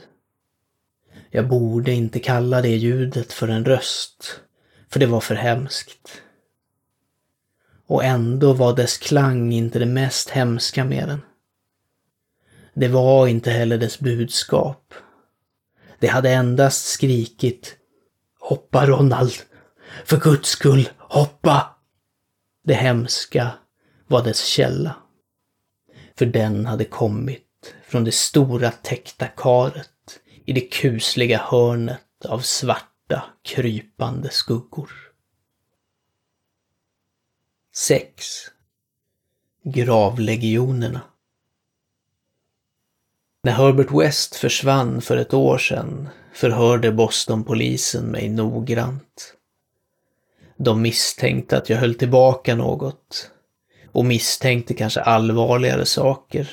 [1.30, 4.40] Jag borde inte kalla det ljudet för en röst,
[4.88, 6.22] för det var för hemskt.
[7.86, 11.20] Och ändå var dess klang inte det mest hemska med den.
[12.74, 14.94] Det var inte heller dess budskap.
[15.98, 17.76] Det hade endast skrikit
[18.40, 19.32] Hoppa Ronald!
[20.04, 21.76] För guds skull, hoppa!
[22.64, 23.50] Det hemska
[24.06, 24.96] var dess källa.
[26.18, 29.90] För den hade kommit från det stora täckta karet
[30.44, 34.90] i det kusliga hörnet av svarta krypande skuggor.
[37.74, 38.24] 6.
[39.64, 41.00] Gravlegionerna
[43.42, 49.34] När Herbert West försvann för ett år sedan förhörde Bostonpolisen mig noggrant.
[50.56, 53.30] De misstänkte att jag höll tillbaka något
[53.92, 56.50] och misstänkte kanske allvarligare saker.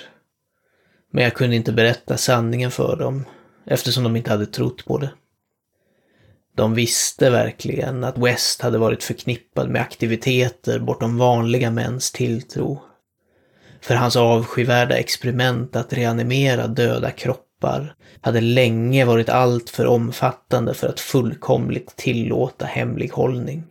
[1.11, 3.25] Men jag kunde inte berätta sanningen för dem
[3.67, 5.09] eftersom de inte hade trott på det.
[6.55, 12.81] De visste verkligen att West hade varit förknippad med aktiviteter bortom vanliga mäns tilltro.
[13.81, 20.99] För hans avskyvärda experiment att reanimera döda kroppar hade länge varit alltför omfattande för att
[20.99, 23.63] fullkomligt tillåta hemlig hållning.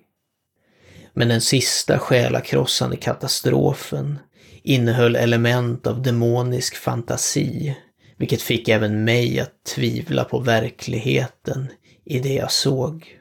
[1.12, 4.18] Men den sista själakrossande katastrofen
[4.62, 7.76] innehöll element av demonisk fantasi,
[8.16, 11.68] vilket fick även mig att tvivla på verkligheten
[12.04, 13.20] i det jag såg.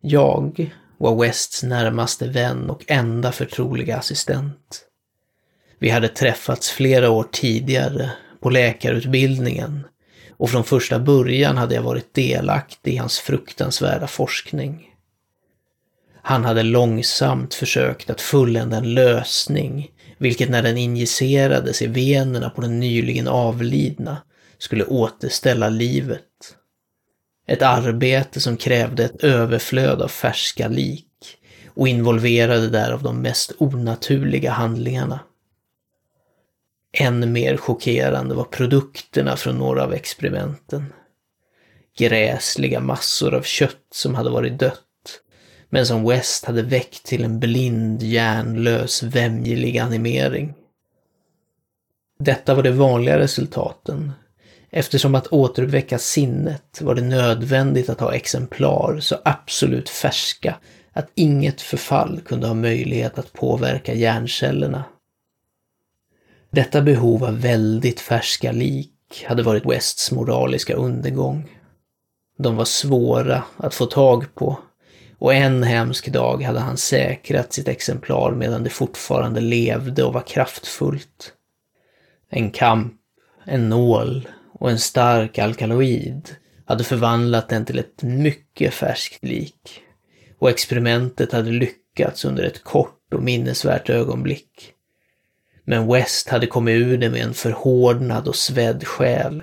[0.00, 4.84] Jag var Wests närmaste vän och enda förtroliga assistent.
[5.78, 9.86] Vi hade träffats flera år tidigare på läkarutbildningen
[10.30, 14.88] och från första början hade jag varit delaktig i hans fruktansvärda forskning.
[16.22, 19.90] Han hade långsamt försökt att fullända en lösning,
[20.22, 24.16] vilket när den injicerades i venerna på den nyligen avlidna
[24.58, 26.56] skulle återställa livet.
[27.46, 34.50] Ett arbete som krävde ett överflöd av färska lik och involverade därav de mest onaturliga
[34.50, 35.20] handlingarna.
[36.92, 40.92] Än mer chockerande var produkterna från några av experimenten.
[41.98, 44.82] Gräsliga massor av kött som hade varit dött,
[45.74, 50.54] men som West hade väckt till en blind, hjärnlös, vämjelig animering.
[52.18, 54.12] Detta var de vanliga resultaten,
[54.74, 60.58] Eftersom att återuppväcka sinnet var det nödvändigt att ha exemplar så absolut färska
[60.92, 64.84] att inget förfall kunde ha möjlighet att påverka hjärncellerna.
[66.50, 71.58] Detta behov av väldigt färska lik hade varit Wests moraliska undergång.
[72.38, 74.58] De var svåra att få tag på
[75.22, 80.20] och en hemsk dag hade han säkrat sitt exemplar medan det fortfarande levde och var
[80.20, 81.32] kraftfullt.
[82.30, 82.94] En kamp,
[83.44, 86.28] en nål och en stark alkaloid
[86.64, 89.80] hade förvandlat den till ett mycket färskt lik.
[90.38, 94.72] Och experimentet hade lyckats under ett kort och minnesvärt ögonblick.
[95.64, 99.42] Men West hade kommit ur det med en förhårdnad och svedd själ.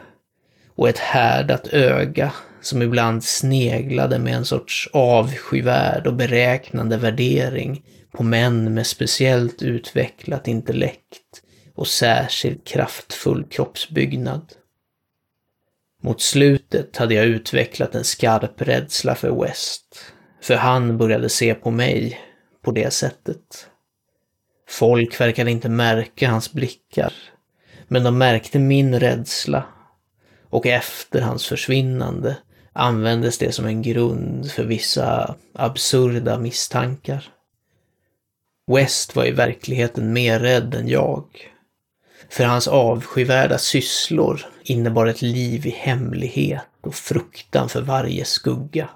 [0.76, 2.32] Och ett härdat öga
[2.62, 10.48] som ibland sneglade med en sorts avskyvärd och beräknande värdering på män med speciellt utvecklat
[10.48, 11.44] intellekt
[11.76, 14.54] och särskilt kraftfull kroppsbyggnad.
[16.04, 20.06] Mot slutet hade jag utvecklat en skarp rädsla för West,
[20.42, 22.20] för han började se på mig
[22.62, 23.68] på det sättet.
[24.70, 27.14] Folk verkade inte märka hans blickar,
[27.88, 29.66] men de märkte min rädsla
[30.50, 32.38] och efter hans försvinnande
[32.74, 37.30] användes det som en grund för vissa absurda misstankar.
[38.68, 41.26] West var i verkligheten mer rädd än jag.
[42.30, 48.90] För hans avskyvärda sysslor innebar ett liv i hemlighet och fruktan för varje skugga.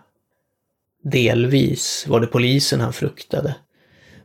[1.04, 3.56] Delvis var det polisen han fruktade,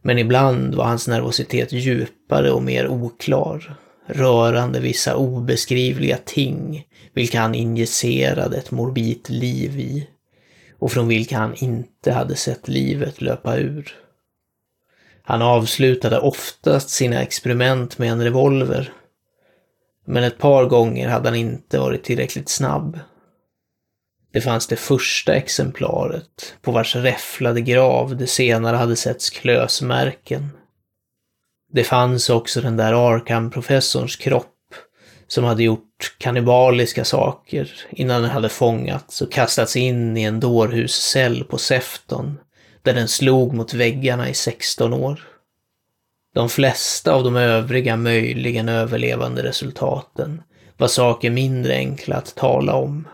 [0.03, 3.76] men ibland var hans nervositet djupare och mer oklar,
[4.09, 10.09] rörande vissa obeskrivliga ting, vilka han injicerade ett morbidt liv i
[10.78, 13.94] och från vilka han inte hade sett livet löpa ur.
[15.22, 18.92] Han avslutade oftast sina experiment med en revolver
[20.11, 22.98] men ett par gånger hade han inte varit tillräckligt snabb.
[24.32, 30.50] Det fanns det första exemplaret, på vars räfflade grav det senare hade setts klösmärken.
[31.72, 34.54] Det fanns också den där Arkham-professorns kropp,
[35.26, 41.44] som hade gjort kannibaliska saker innan den hade fångats och kastats in i en dårhuscell
[41.44, 42.38] på Sefton,
[42.82, 45.20] där den slog mot väggarna i 16 år.
[46.34, 50.42] De flesta av de övriga möjligen överlevande resultaten
[50.76, 53.08] var saker mindre enkla att tala om.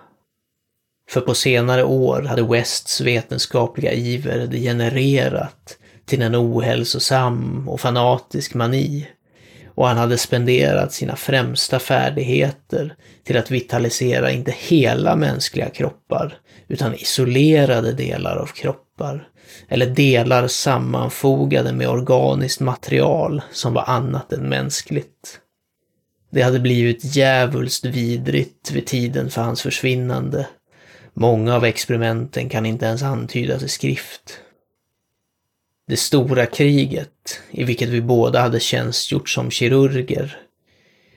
[1.10, 9.06] För på senare år hade Wests vetenskapliga iver degenererat till en ohälsosam och fanatisk mani
[9.74, 12.94] och han hade spenderat sina främsta färdigheter
[13.24, 16.38] till att vitalisera inte hela mänskliga kroppar,
[16.68, 19.28] utan isolerade delar av kroppar,
[19.68, 25.40] eller delar sammanfogade med organiskt material som var annat än mänskligt.
[26.30, 30.46] Det hade blivit djävulskt vidrigt vid tiden för hans försvinnande.
[31.14, 34.40] Många av experimenten kan inte ens antydas i skrift.
[35.86, 40.40] Det stora kriget, i vilket vi båda hade tjänstgjort som kirurger,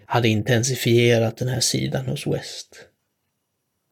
[0.05, 2.75] hade intensifierat den här sidan hos West.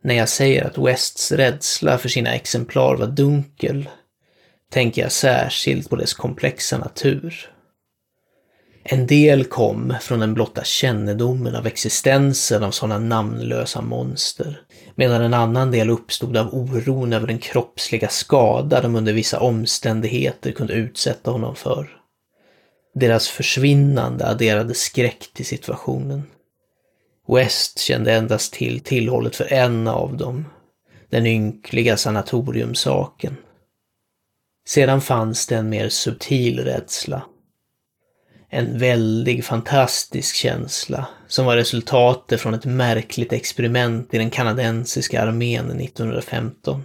[0.03, 3.89] När jag säger att Wests rädsla för sina exemplar var dunkel,
[4.69, 7.51] tänker jag särskilt på dess komplexa natur.
[8.83, 14.61] En del kom från den blotta kännedomen av existensen av sådana namnlösa monster,
[14.95, 20.51] medan en annan del uppstod av oron över den kroppsliga skada de under vissa omständigheter
[20.51, 22.01] kunde utsätta honom för.
[22.93, 26.23] Deras försvinnande adderade skräck till situationen.
[27.27, 30.45] West kände endast till tillhållet för en av dem,
[31.09, 33.37] den ynkliga sanatoriumsaken.
[34.67, 37.25] Sedan fanns det en mer subtil rädsla.
[38.49, 45.79] En väldig, fantastisk känsla som var resultatet från ett märkligt experiment i den kanadensiska armén
[45.79, 46.83] 1915.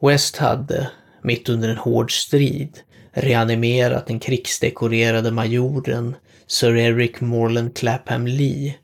[0.00, 0.90] West hade,
[1.22, 2.78] mitt under en hård strid,
[3.12, 6.14] reanimerat den krigsdekorerade majoren
[6.46, 8.74] Sir Eric Morland Clapham Lee,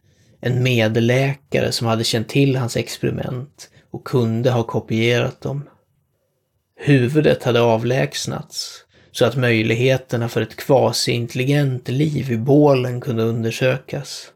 [0.40, 5.68] en medläkare som hade känt till hans experiment och kunde ha kopierat dem.
[6.76, 14.32] Huvudet hade avlägsnats så att möjligheterna för ett kvasi-intelligent liv i bålen kunde undersökas.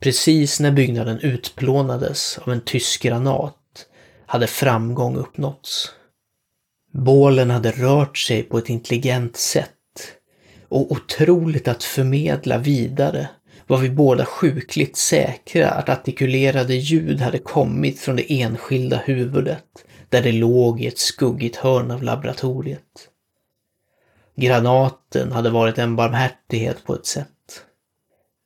[0.00, 3.54] Precis när byggnaden utplånades av en tysk granat
[4.26, 5.92] hade framgång uppnåtts.
[6.92, 9.70] Bålen hade rört sig på ett intelligent sätt
[10.68, 13.28] och otroligt att förmedla vidare
[13.66, 19.64] var vi båda sjukligt säkra att artikulerade ljud hade kommit från det enskilda huvudet
[20.08, 23.10] där det låg i ett skuggigt hörn av laboratoriet.
[24.36, 27.62] Granaten hade varit en barmhärtighet på ett sätt.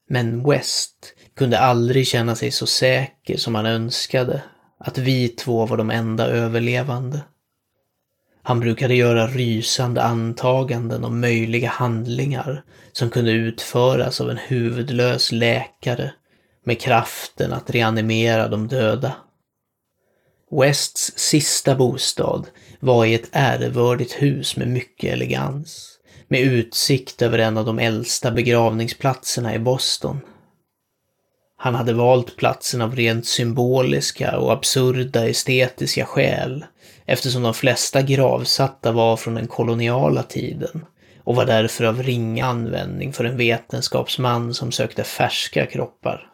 [0.08, 4.42] Men West kunde aldrig känna sig så säker som han önskade
[4.78, 7.20] att vi två var de enda överlevande.
[8.42, 16.12] Han brukade göra rysande antaganden om möjliga handlingar som kunde utföras av en huvudlös läkare
[16.64, 19.16] med kraften att reanimera de döda.
[20.50, 22.46] Wests sista bostad
[22.80, 28.30] var i ett ärevördigt hus med mycket elegans, med utsikt över en av de äldsta
[28.30, 30.20] begravningsplatserna i Boston.
[31.56, 36.64] Han hade valt platsen av rent symboliska och absurda estetiska skäl,
[37.06, 40.84] eftersom de flesta gravsatta var från den koloniala tiden
[41.24, 46.29] och var därför av ringa användning för en vetenskapsman som sökte färska kroppar.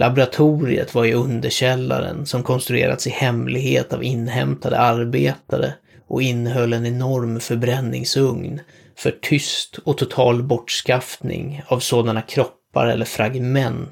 [0.00, 5.74] Laboratoriet var i underkällaren som konstruerats i hemlighet av inhämtade arbetare
[6.08, 8.60] och innehöll en enorm förbränningsugn
[8.96, 13.90] för tyst och total bortskaffning av sådana kroppar eller fragment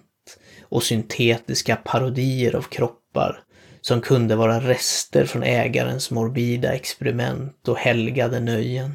[0.62, 3.40] och syntetiska parodier av kroppar
[3.80, 8.94] som kunde vara rester från ägarens morbida experiment och helgade nöjen.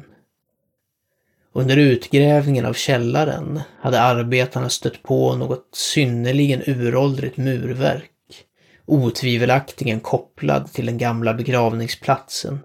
[1.56, 8.10] Under utgrävningen av källaren hade arbetarna stött på något synnerligen uråldrigt murverk,
[8.86, 12.58] otvivelaktigen kopplad till den gamla begravningsplatsen,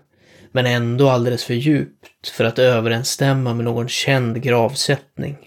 [0.51, 5.37] men ändå alldeles för djupt för att överensstämma med någon känd gravsättning.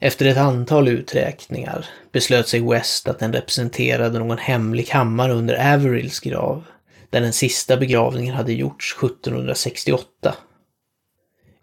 [0.00, 6.20] Efter ett antal uträkningar beslöt sig West att den representerade någon hemlig kammare under Averills
[6.20, 6.64] grav,
[7.10, 10.34] där den sista begravningen hade gjorts 1768.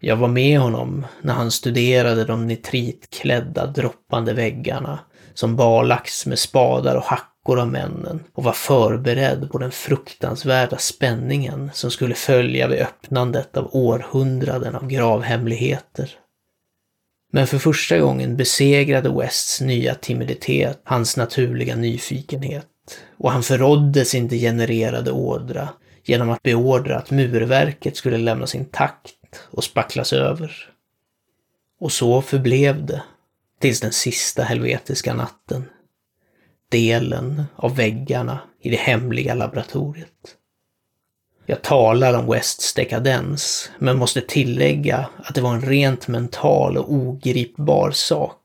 [0.02, 4.98] Jag var med honom när han studerade de nitritklädda droppande väggarna
[5.34, 11.70] som barlagts med spadar och hackor av männen och var förberedd på den fruktansvärda spänningen
[11.74, 16.10] som skulle följa vid öppnandet av århundraden av gravhemligheter.
[17.32, 22.66] Men för första gången besegrade Wests nya timiditet hans naturliga nyfikenhet
[23.18, 25.68] och han förrådde sin degenererade ådra
[26.04, 29.19] genom att beordra att murverket skulle lämnas intakt
[29.50, 30.70] och spacklas över.
[31.80, 33.02] Och så förblev det
[33.60, 35.64] tills den sista helvetiska natten.
[36.68, 40.36] Delen av väggarna i det hemliga laboratoriet.
[41.46, 46.92] Jag talar om Wests dekadens, men måste tillägga att det var en rent mental och
[46.92, 48.36] ogripbar sak.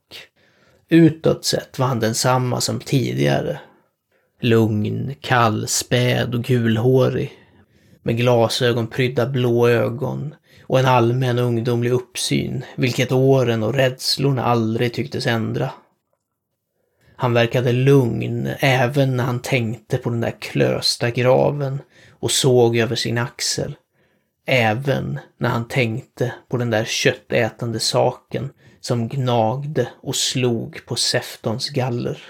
[0.89, 3.59] Utåt sett var han densamma som tidigare.
[4.41, 7.31] Lugn, kall, späd och gulhårig.
[8.03, 10.35] Med glasögon prydda blå ögon
[10.67, 15.71] och en allmän ungdomlig uppsyn, vilket åren och rädslorna aldrig tycktes ändra.
[17.15, 22.95] Han verkade lugn även när han tänkte på den där klösta graven och såg över
[22.95, 23.75] sin axel.
[24.47, 28.49] Även när han tänkte på den där köttätande saken
[28.81, 32.21] som gnagde och slog på Seftons galler.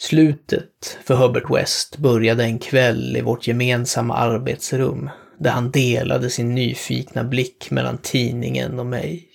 [0.00, 6.54] Slutet för Herbert West började en kväll i vårt gemensamma arbetsrum där han delade sin
[6.54, 9.28] nyfikna blick mellan tidningen och mig.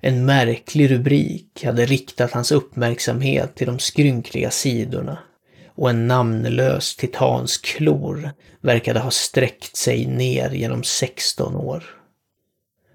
[0.00, 5.18] En märklig rubrik hade riktat hans uppmärksamhet till de skrynkliga sidorna
[5.74, 8.30] och en namnlös titans klor
[8.60, 11.84] verkade ha sträckt sig ner genom 16 år.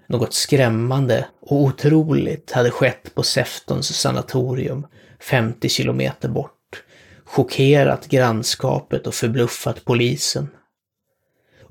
[0.06, 4.86] Något skrämmande och otroligt hade skett på Seftons sanatorium
[5.20, 6.82] 50 kilometer bort,
[7.24, 10.48] chockerat grannskapet och förbluffat polisen.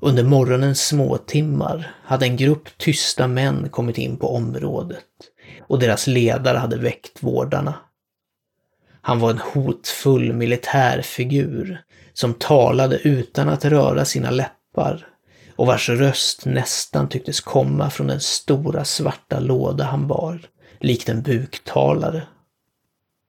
[0.02, 5.04] Under morgonens småtimmar hade en grupp tysta män kommit in på området
[5.60, 7.74] och deras ledare hade väckt vårdarna.
[9.02, 15.06] Han var en hotfull militärfigur som talade utan att röra sina läppar
[15.56, 20.40] och vars röst nästan tycktes komma från den stora svarta låda han bar,
[20.80, 22.22] likt en buktalare.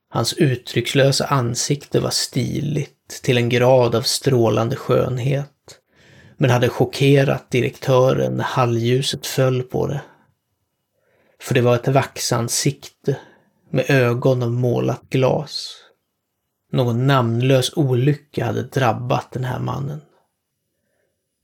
[0.10, 5.50] Hans uttryckslösa ansikte var stiligt till en grad av strålande skönhet,
[6.42, 10.02] men hade chockerat direktören när halvljuset föll på det.
[11.42, 13.18] För det var ett vaxansikte
[13.70, 15.78] med ögon av målat glas.
[16.72, 20.02] Någon namnlös olycka hade drabbat den här mannen.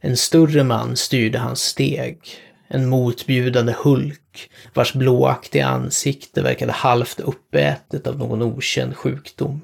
[0.01, 2.19] En större man styrde hans steg.
[2.67, 9.61] En motbjudande Hulk, vars blåaktiga ansikte verkade halvt uppätet av någon okänd sjukdom.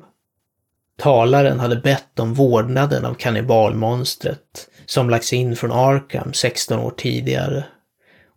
[0.97, 7.65] Talaren hade bett om vårdnaden av kannibalmonstret som lagts in från Arkham 16 år tidigare.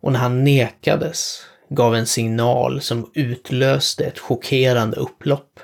[0.01, 5.59] Och när han nekades gav en signal som utlöste ett chockerande upplopp.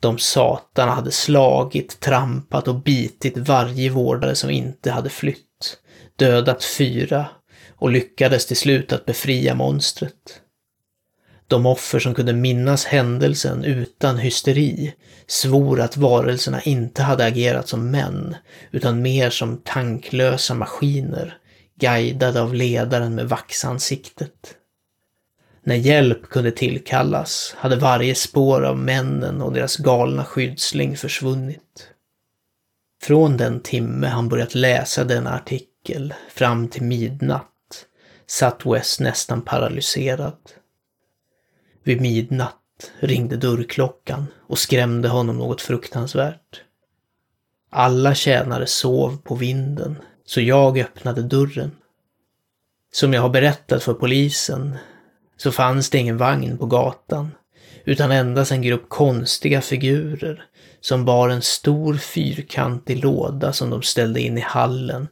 [0.00, 5.78] De satarna hade slagit, trampat och bitit varje vårdare som inte hade flytt,
[6.16, 7.26] dödat fyra
[7.70, 10.42] och lyckades till slut att befria monstret.
[11.48, 14.94] De offer som kunde minnas händelsen utan hysteri
[15.26, 18.36] svor att varelserna inte hade agerat som män,
[18.70, 21.38] utan mer som tanklösa maskiner,
[21.80, 24.54] guidade av ledaren med vaxansiktet.
[25.62, 31.88] När hjälp kunde tillkallas hade varje spår av männen och deras galna skyddsling försvunnit.
[33.02, 37.86] Från den timme han börjat läsa denna artikel fram till midnatt
[38.26, 40.38] satt West nästan paralyserad.
[41.88, 46.62] Vid midnatt ringde dörrklockan och skrämde honom något fruktansvärt.
[47.70, 51.70] Alla tjänare sov på vinden, så jag öppnade dörren.
[52.92, 54.76] Som jag har berättat för polisen
[55.36, 57.30] så fanns det ingen vagn på gatan,
[57.84, 60.44] utan endast en grupp konstiga figurer
[60.80, 65.08] som bar en stor fyrkantig låda som de ställde in i hallen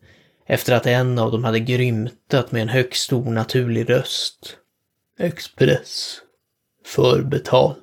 [0.46, 4.56] efter att en av dem hade grymtat med en högst onaturlig röst.
[5.18, 6.22] Express.
[6.86, 7.78] Förbetalt.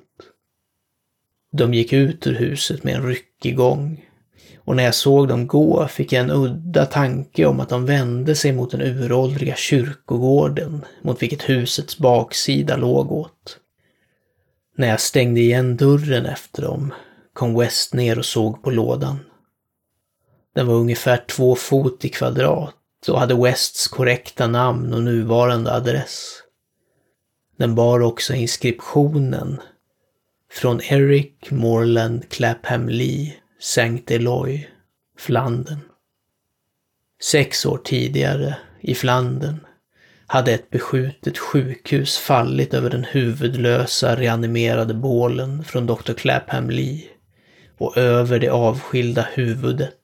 [1.52, 4.04] De gick ut ur huset med en ryckig gång
[4.58, 8.34] och när jag såg dem gå fick jag en udda tanke om att de vände
[8.34, 13.58] sig mot den uråldriga kyrkogården mot vilket husets baksida låg åt.
[14.76, 16.94] När jag stängde igen dörren efter dem
[17.32, 19.18] kom West ner och såg på lådan.
[20.54, 22.74] Den var ungefär två fot i kvadrat
[23.08, 26.43] och hade Wests korrekta namn och nuvarande adress.
[27.56, 29.60] Den bar också inskriptionen
[30.50, 34.68] från Eric Morland Clapham Lee Saint Eloy,
[35.18, 35.80] Flandern.
[37.22, 39.66] Sex år tidigare, i Flandern,
[40.26, 46.12] hade ett beskjutet sjukhus fallit över den huvudlösa reanimerade bålen från Dr.
[46.12, 47.04] Clapham Lee
[47.78, 49.94] och över det avskilda huvudet,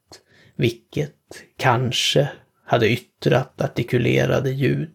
[0.57, 1.17] vilket,
[1.57, 2.29] kanske,
[2.67, 4.95] hade yttrat artikulerade ljud.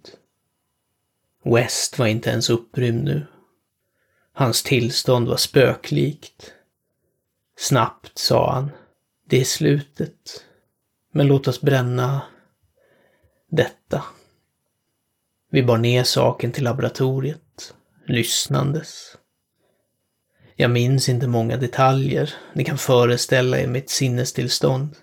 [1.46, 3.26] West var inte ens upprymd nu.
[4.34, 6.52] Hans tillstånd var spöklikt
[7.58, 8.72] Snabbt, sa han.
[9.30, 10.44] Det är slutet.
[11.12, 12.22] Men låt oss bränna
[13.52, 14.04] detta.
[15.52, 17.74] Vi bar ner saken till laboratoriet,
[18.08, 19.18] lyssnandes.
[20.56, 24.96] Jag minns inte många detaljer, ni kan föreställa er mitt sinnestillstånd.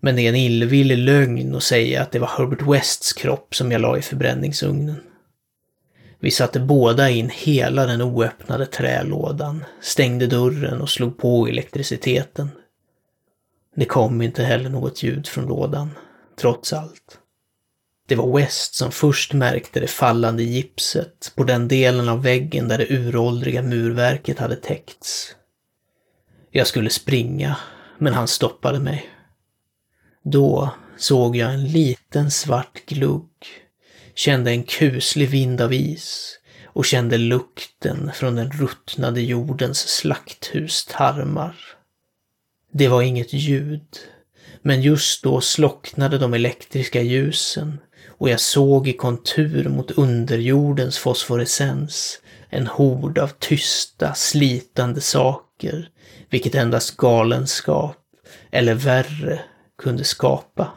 [0.00, 3.72] Men det är en illvillig lögn att säga att det var Herbert Wests kropp som
[3.72, 5.11] jag la i förbränningsugnen.
[6.22, 12.50] Vi satte båda in hela den oöppnade trälådan, stängde dörren och slog på elektriciteten.
[13.76, 15.90] Det kom inte heller något ljud från lådan,
[16.40, 17.18] trots allt.
[18.08, 22.78] Det var West som först märkte det fallande gipset på den delen av väggen där
[22.78, 25.36] det uråldriga murverket hade täckts.
[26.50, 27.56] Jag skulle springa,
[27.98, 29.10] men han stoppade mig.
[30.24, 33.28] Då såg jag en liten svart glugg
[34.14, 41.56] kände en kuslig vind av is och kände lukten från den ruttnade jordens slakthustarmar.
[42.72, 43.98] Det var inget ljud,
[44.62, 52.20] Men just då slocknade de elektriska ljusen och jag såg i kontur mot underjordens fosforescens
[52.48, 55.88] en hord av tysta, slitande saker,
[56.30, 57.96] vilket endast galenskap,
[58.50, 59.40] eller värre,
[59.82, 60.72] kunde skapa.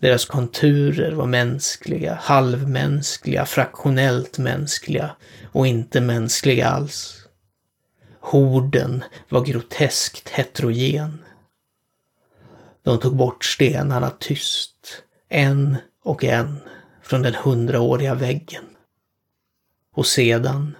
[0.00, 5.10] Deras konturer var mänskliga, halvmänskliga, fraktionellt mänskliga
[5.52, 7.26] och inte mänskliga alls.
[8.20, 11.24] Horden var groteskt heterogen.
[12.82, 16.60] De tog bort stenarna tyst, en och en,
[17.02, 18.64] från den hundraåriga väggen.
[19.94, 20.76] Och sedan,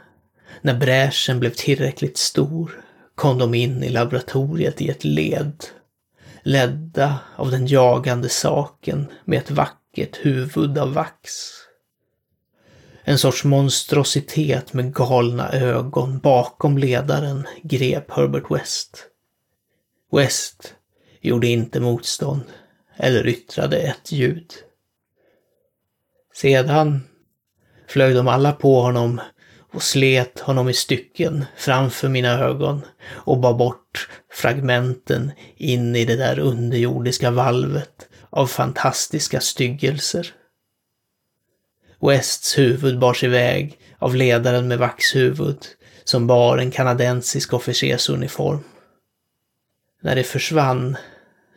[0.61, 5.65] när bräschen blev tillräckligt stor, kom de in i laboratoriet i ett led,
[6.43, 11.31] ledda av den jagande saken med ett vackert huvud av vax.
[13.05, 19.07] En sorts monstrositet med galna ögon bakom ledaren grep Herbert West.
[20.13, 20.75] West
[21.21, 22.43] gjorde inte motstånd
[22.97, 24.53] eller yttrade ett ljud.
[26.35, 27.01] Sedan
[27.89, 29.21] flög de alla på honom
[29.73, 36.17] och slet honom i stycken framför mina ögon och bar bort fragmenten in i det
[36.17, 40.35] där underjordiska valvet av fantastiska styggelser.
[42.01, 45.67] Wests huvud bars iväg av ledaren med vaxhuvud
[46.05, 48.65] som bar en kanadensisk officersuniform.
[50.03, 50.97] När det försvann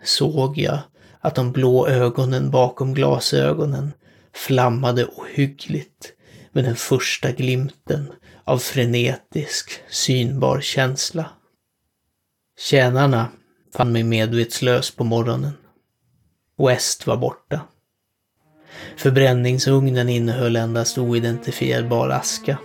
[0.03, 0.79] såg jag
[1.19, 3.93] att de blå ögonen bakom glasögonen
[4.33, 6.13] flammade ohyggligt
[6.53, 8.11] med den första glimten
[8.43, 11.29] av frenetisk, synbar känsla.
[12.59, 13.27] Tjänarna
[13.73, 15.53] fann mig medvetslös på morgonen.
[16.57, 17.61] West var borta.
[18.97, 22.57] Förbränningsugnen innehöll endast oidentifierbar aska.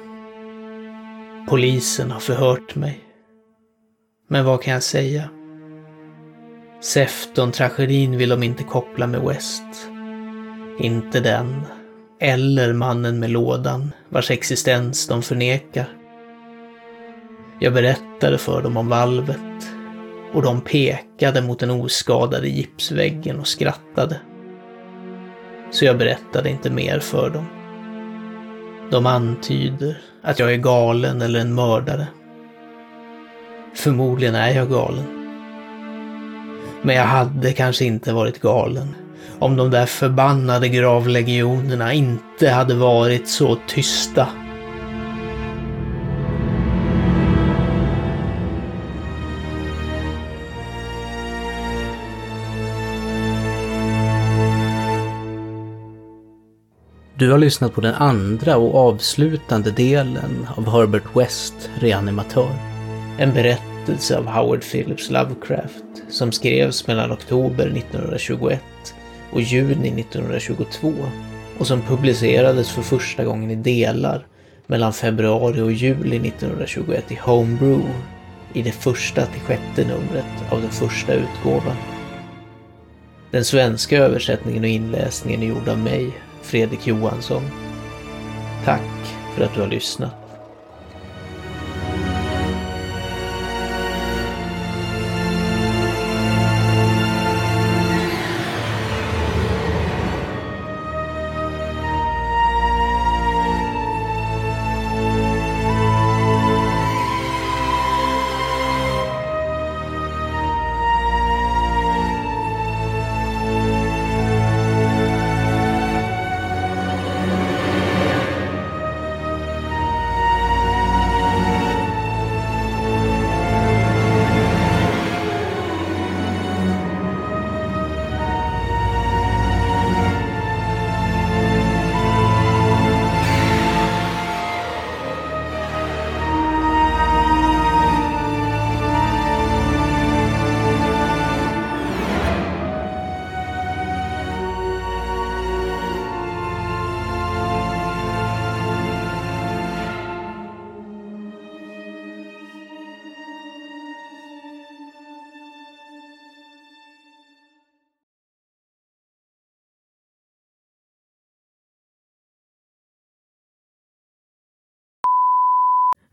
[1.49, 3.01] Polisen har förhört mig.
[4.29, 5.31] Men vad kan jag säga?
[6.81, 9.91] Sefton-tragedin vill de inte koppla med West.
[10.79, 11.67] Inte den,
[12.21, 15.89] eller mannen med lådan, vars existens de förnekar.
[17.61, 19.39] Jag berättade för dem om valvet
[20.33, 24.21] och de pekade mot den oskadade gipsväggen och skrattade.
[25.71, 27.47] Så jag berättade inte mer för dem.
[28.91, 32.07] De antyder att jag är galen eller en mördare.
[33.75, 35.05] Förmodligen är jag galen.
[36.83, 38.95] Men jag hade kanske inte varit galen
[39.39, 44.29] om de där förbannade gravlegionerna inte hade varit så tysta.
[57.15, 62.51] Du har lyssnat på den andra och avslutande delen av Herbert West, reanimatör.
[63.19, 68.63] En berättelse av Howard Phillips Lovecraft som skrevs mellan oktober 1921
[69.33, 70.93] och juni 1922
[71.59, 74.27] och som publicerades för första gången i delar
[74.67, 77.85] mellan februari och juli 1921 i Homebrew
[78.53, 81.77] i det första till sjätte numret av den första utgåvan.
[83.31, 86.11] Den svenska översättningen och inläsningen är gjord av mig,
[86.43, 87.43] Fredrik Johansson.
[88.65, 90.28] Tack för att du har lyssnat.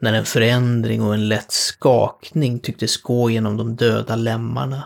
[0.06, 4.84] När en förändring och en lätt skakning tycktes gå genom de döda lemmarna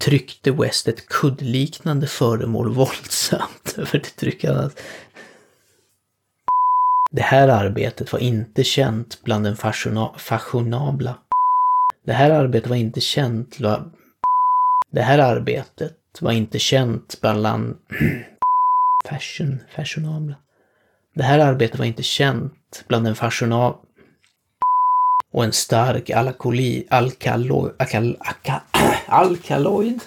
[0.00, 4.68] tryckte West ett kuddliknande föremål våldsamt över det tryckande.
[7.10, 9.56] Det här arbetet var inte känt bland den
[10.16, 11.18] fashionabla.
[12.06, 13.58] Det här arbetet var inte känt
[14.92, 17.76] Det här arbetet var inte känt bland.
[19.08, 20.34] Fashion, fashionabla.
[21.14, 23.78] Det här arbetet var inte känt bland den fashionabla...
[25.32, 26.86] Och en stark alkali...
[26.90, 27.72] Alkalo...
[27.78, 28.16] Akal...
[28.20, 28.62] Aka,
[29.06, 30.00] alkaloid?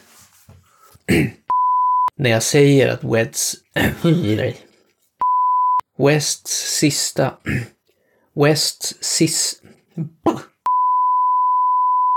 [2.17, 3.55] När jag säger att Weds...
[5.97, 7.33] Wests sista...
[8.35, 9.61] Wests sis...